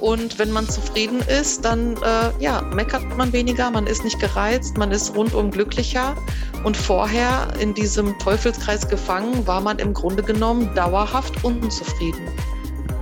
Und 0.00 0.38
wenn 0.38 0.50
man 0.50 0.68
zufrieden 0.68 1.20
ist, 1.20 1.64
dann 1.64 1.96
äh, 1.98 2.30
ja, 2.40 2.62
meckert 2.62 3.16
man 3.16 3.32
weniger, 3.32 3.70
man 3.70 3.86
ist 3.86 4.04
nicht 4.04 4.18
gereizt, 4.18 4.76
man 4.76 4.90
ist 4.90 5.14
rundum 5.14 5.50
glücklicher. 5.50 6.16
Und 6.64 6.76
vorher 6.76 7.48
in 7.60 7.74
diesem 7.74 8.18
Teufelskreis 8.18 8.88
gefangen 8.88 9.46
war 9.46 9.60
man 9.60 9.78
im 9.78 9.94
Grunde 9.94 10.22
genommen 10.22 10.74
dauerhaft 10.74 11.44
unzufrieden. 11.44 12.28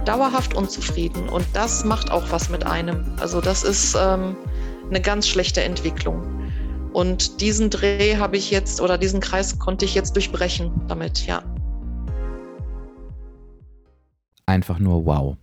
Dauerhaft 0.04 0.54
unzufrieden. 0.54 1.28
Und 1.28 1.46
das 1.54 1.84
macht 1.84 2.10
auch 2.10 2.24
was 2.30 2.50
mit 2.50 2.66
einem. 2.66 3.16
Also 3.20 3.40
das 3.40 3.62
ist 3.62 3.96
ähm, 3.98 4.36
eine 4.90 5.00
ganz 5.00 5.28
schlechte 5.28 5.62
Entwicklung. 5.62 6.41
Und 6.92 7.40
diesen 7.40 7.70
Dreh 7.70 8.16
habe 8.16 8.36
ich 8.36 8.50
jetzt 8.50 8.80
oder 8.80 8.98
diesen 8.98 9.20
Kreis 9.20 9.58
konnte 9.58 9.84
ich 9.84 9.94
jetzt 9.94 10.14
durchbrechen 10.14 10.70
damit, 10.88 11.26
ja. 11.26 11.42
Einfach 14.46 14.78
nur 14.78 15.06
wow. 15.06 15.36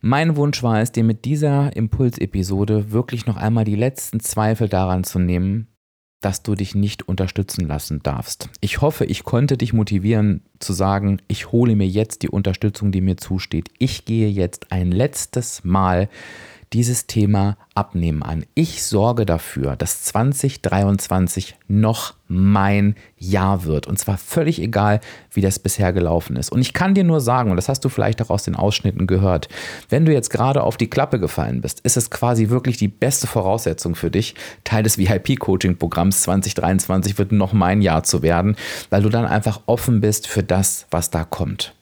Mein 0.00 0.36
Wunsch 0.36 0.62
war 0.62 0.80
es, 0.80 0.92
dir 0.92 1.04
mit 1.04 1.24
dieser 1.24 1.74
Impulsepisode 1.74 2.92
wirklich 2.92 3.26
noch 3.26 3.36
einmal 3.36 3.64
die 3.64 3.74
letzten 3.74 4.20
Zweifel 4.20 4.68
daran 4.68 5.04
zu 5.04 5.18
nehmen, 5.18 5.68
dass 6.20 6.42
du 6.42 6.54
dich 6.54 6.74
nicht 6.74 7.08
unterstützen 7.08 7.66
lassen 7.66 8.02
darfst. 8.02 8.48
Ich 8.60 8.80
hoffe, 8.80 9.04
ich 9.04 9.24
konnte 9.24 9.56
dich 9.56 9.72
motivieren 9.72 10.42
zu 10.58 10.72
sagen, 10.72 11.20
ich 11.28 11.52
hole 11.52 11.76
mir 11.76 11.86
jetzt 11.86 12.22
die 12.22 12.28
Unterstützung, 12.28 12.92
die 12.92 13.00
mir 13.00 13.16
zusteht. 13.16 13.68
Ich 13.78 14.04
gehe 14.04 14.28
jetzt 14.28 14.72
ein 14.72 14.90
letztes 14.90 15.64
Mal 15.64 16.08
dieses 16.72 17.06
Thema 17.06 17.56
Abnehmen 17.74 18.22
an. 18.22 18.44
Ich 18.54 18.82
sorge 18.82 19.24
dafür, 19.24 19.76
dass 19.76 20.02
2023 20.04 21.56
noch 21.68 22.14
mein 22.28 22.96
Jahr 23.18 23.64
wird. 23.64 23.86
Und 23.86 23.98
zwar 23.98 24.18
völlig 24.18 24.60
egal, 24.60 25.00
wie 25.32 25.40
das 25.40 25.58
bisher 25.58 25.92
gelaufen 25.92 26.36
ist. 26.36 26.50
Und 26.50 26.60
ich 26.60 26.72
kann 26.72 26.94
dir 26.94 27.04
nur 27.04 27.20
sagen, 27.20 27.50
und 27.50 27.56
das 27.56 27.68
hast 27.68 27.84
du 27.84 27.88
vielleicht 27.88 28.20
auch 28.20 28.30
aus 28.30 28.42
den 28.42 28.56
Ausschnitten 28.56 29.06
gehört, 29.06 29.48
wenn 29.88 30.04
du 30.04 30.12
jetzt 30.12 30.30
gerade 30.30 30.62
auf 30.62 30.76
die 30.76 30.90
Klappe 30.90 31.20
gefallen 31.20 31.60
bist, 31.60 31.80
ist 31.80 31.96
es 31.96 32.10
quasi 32.10 32.48
wirklich 32.48 32.76
die 32.76 32.88
beste 32.88 33.26
Voraussetzung 33.26 33.94
für 33.94 34.10
dich, 34.10 34.34
Teil 34.64 34.82
des 34.82 34.98
VIP-Coaching-Programms 34.98 36.22
2023 36.22 37.18
wird 37.18 37.32
noch 37.32 37.52
mein 37.52 37.80
Jahr 37.80 38.02
zu 38.02 38.22
werden, 38.22 38.56
weil 38.90 39.02
du 39.02 39.08
dann 39.08 39.26
einfach 39.26 39.60
offen 39.66 40.00
bist 40.00 40.26
für 40.26 40.42
das, 40.42 40.86
was 40.90 41.10
da 41.10 41.24
kommt. 41.24 41.74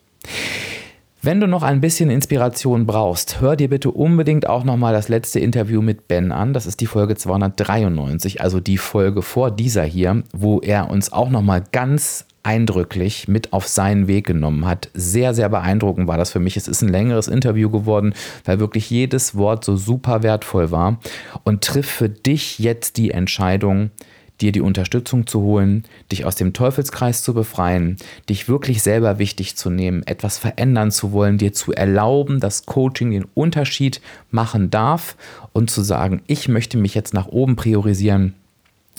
Wenn 1.24 1.40
du 1.40 1.46
noch 1.46 1.62
ein 1.62 1.80
bisschen 1.80 2.10
Inspiration 2.10 2.84
brauchst, 2.84 3.40
hör 3.40 3.56
dir 3.56 3.70
bitte 3.70 3.90
unbedingt 3.90 4.46
auch 4.46 4.62
nochmal 4.62 4.92
das 4.92 5.08
letzte 5.08 5.40
Interview 5.40 5.80
mit 5.80 6.06
Ben 6.06 6.32
an. 6.32 6.52
Das 6.52 6.66
ist 6.66 6.82
die 6.82 6.86
Folge 6.86 7.16
293, 7.16 8.42
also 8.42 8.60
die 8.60 8.76
Folge 8.76 9.22
vor 9.22 9.50
dieser 9.50 9.84
hier, 9.84 10.22
wo 10.34 10.60
er 10.60 10.90
uns 10.90 11.14
auch 11.14 11.30
nochmal 11.30 11.64
ganz 11.72 12.26
eindrücklich 12.42 13.26
mit 13.26 13.54
auf 13.54 13.66
seinen 13.66 14.06
Weg 14.06 14.26
genommen 14.26 14.66
hat. 14.66 14.90
Sehr, 14.92 15.32
sehr 15.32 15.48
beeindruckend 15.48 16.08
war 16.08 16.18
das 16.18 16.30
für 16.30 16.40
mich. 16.40 16.58
Es 16.58 16.68
ist 16.68 16.82
ein 16.82 16.90
längeres 16.90 17.28
Interview 17.28 17.70
geworden, 17.70 18.12
weil 18.44 18.60
wirklich 18.60 18.90
jedes 18.90 19.34
Wort 19.34 19.64
so 19.64 19.76
super 19.76 20.22
wertvoll 20.22 20.70
war. 20.70 20.98
Und 21.42 21.64
triff 21.64 21.86
für 21.86 22.10
dich 22.10 22.58
jetzt 22.58 22.98
die 22.98 23.12
Entscheidung, 23.12 23.92
dir 24.40 24.52
die 24.52 24.60
Unterstützung 24.60 25.26
zu 25.26 25.40
holen, 25.40 25.84
dich 26.10 26.24
aus 26.24 26.34
dem 26.34 26.52
Teufelskreis 26.52 27.22
zu 27.22 27.34
befreien, 27.34 27.96
dich 28.28 28.48
wirklich 28.48 28.82
selber 28.82 29.18
wichtig 29.18 29.56
zu 29.56 29.70
nehmen, 29.70 30.02
etwas 30.06 30.38
verändern 30.38 30.90
zu 30.90 31.12
wollen, 31.12 31.38
dir 31.38 31.52
zu 31.52 31.72
erlauben, 31.72 32.40
dass 32.40 32.66
Coaching 32.66 33.12
den 33.12 33.26
Unterschied 33.34 34.00
machen 34.30 34.70
darf 34.70 35.16
und 35.52 35.70
zu 35.70 35.82
sagen, 35.82 36.22
ich 36.26 36.48
möchte 36.48 36.76
mich 36.76 36.94
jetzt 36.94 37.14
nach 37.14 37.26
oben 37.26 37.56
priorisieren. 37.56 38.34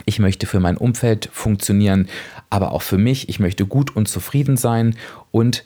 Ich 0.06 0.20
möchte 0.20 0.46
für 0.46 0.60
mein 0.60 0.78
Umfeld 0.78 1.30
funktionieren, 1.32 2.08
aber 2.50 2.72
auch 2.72 2.82
für 2.82 2.98
mich. 2.98 3.30
Ich 3.30 3.40
möchte 3.40 3.66
gut 3.66 3.96
und 3.96 4.08
zufrieden 4.08 4.58
sein 4.58 4.96
und 5.32 5.64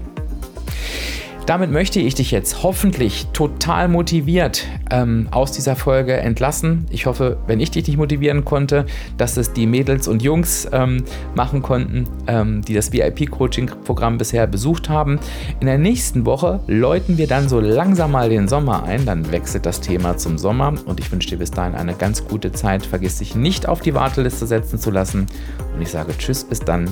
Damit 1.46 1.70
möchte 1.70 2.00
ich 2.00 2.16
dich 2.16 2.32
jetzt 2.32 2.64
hoffentlich 2.64 3.28
total 3.32 3.88
motiviert 3.88 4.66
ähm, 4.90 5.28
aus 5.30 5.52
dieser 5.52 5.76
Folge 5.76 6.18
entlassen. 6.18 6.88
Ich 6.90 7.06
hoffe, 7.06 7.38
wenn 7.46 7.60
ich 7.60 7.70
dich 7.70 7.86
nicht 7.86 7.98
motivieren 7.98 8.44
konnte, 8.46 8.88
dass 9.18 9.38
es 9.38 9.54
die 9.54 9.68
Mädels 9.68 10.08
und 10.08 10.24
Jungs 10.24 10.68
ähm, 10.72 11.04
machen 11.36 11.62
konnten, 11.62 12.06
ähm, 12.26 12.64
die 12.64 12.74
das 12.74 12.92
VIP-Coaching-Programm 12.92 14.18
bisher 14.18 14.48
besucht 14.48 14.90
haben. 14.90 15.20
In 15.60 15.68
der 15.68 15.78
nächsten 15.78 16.26
Woche 16.26 16.62
läuten 16.66 17.20
wir 17.20 17.28
dann 17.28 17.48
so 17.48 17.60
langsam 17.60 18.14
mal 18.14 18.30
den 18.30 18.48
Sommer 18.48 18.84
ein. 18.84 19.06
Dann 19.06 19.32
wechselt 19.32 19.68
das 19.68 19.82
Thema 19.82 20.18
zum 20.18 20.40
Sommer 20.40 20.74
und 20.86 21.00
ich 21.00 21.12
wünsche 21.12 21.30
dir 21.30 21.38
bis 21.38 21.52
dahin 21.52 21.76
eine 21.76 21.94
ganz 21.94 22.28
gute 22.28 22.54
Zeit. 22.54 22.88
Vergiss 22.88 23.20
dich 23.20 23.36
nicht 23.36 23.68
auf 23.68 23.82
die 23.82 23.94
Warteliste 23.94 24.48
setzen 24.48 24.80
zu 24.80 24.90
lassen. 24.90 25.28
Und 25.76 25.82
ich 25.82 25.90
sage 25.90 26.18
Tschüss, 26.18 26.44
bis 26.44 26.60
dann. 26.60 26.90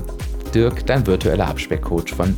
Dirk, 0.53 0.85
dein 0.85 1.07
virtueller 1.07 1.47
Abspeckcoach 1.47 2.13
von 2.15 2.37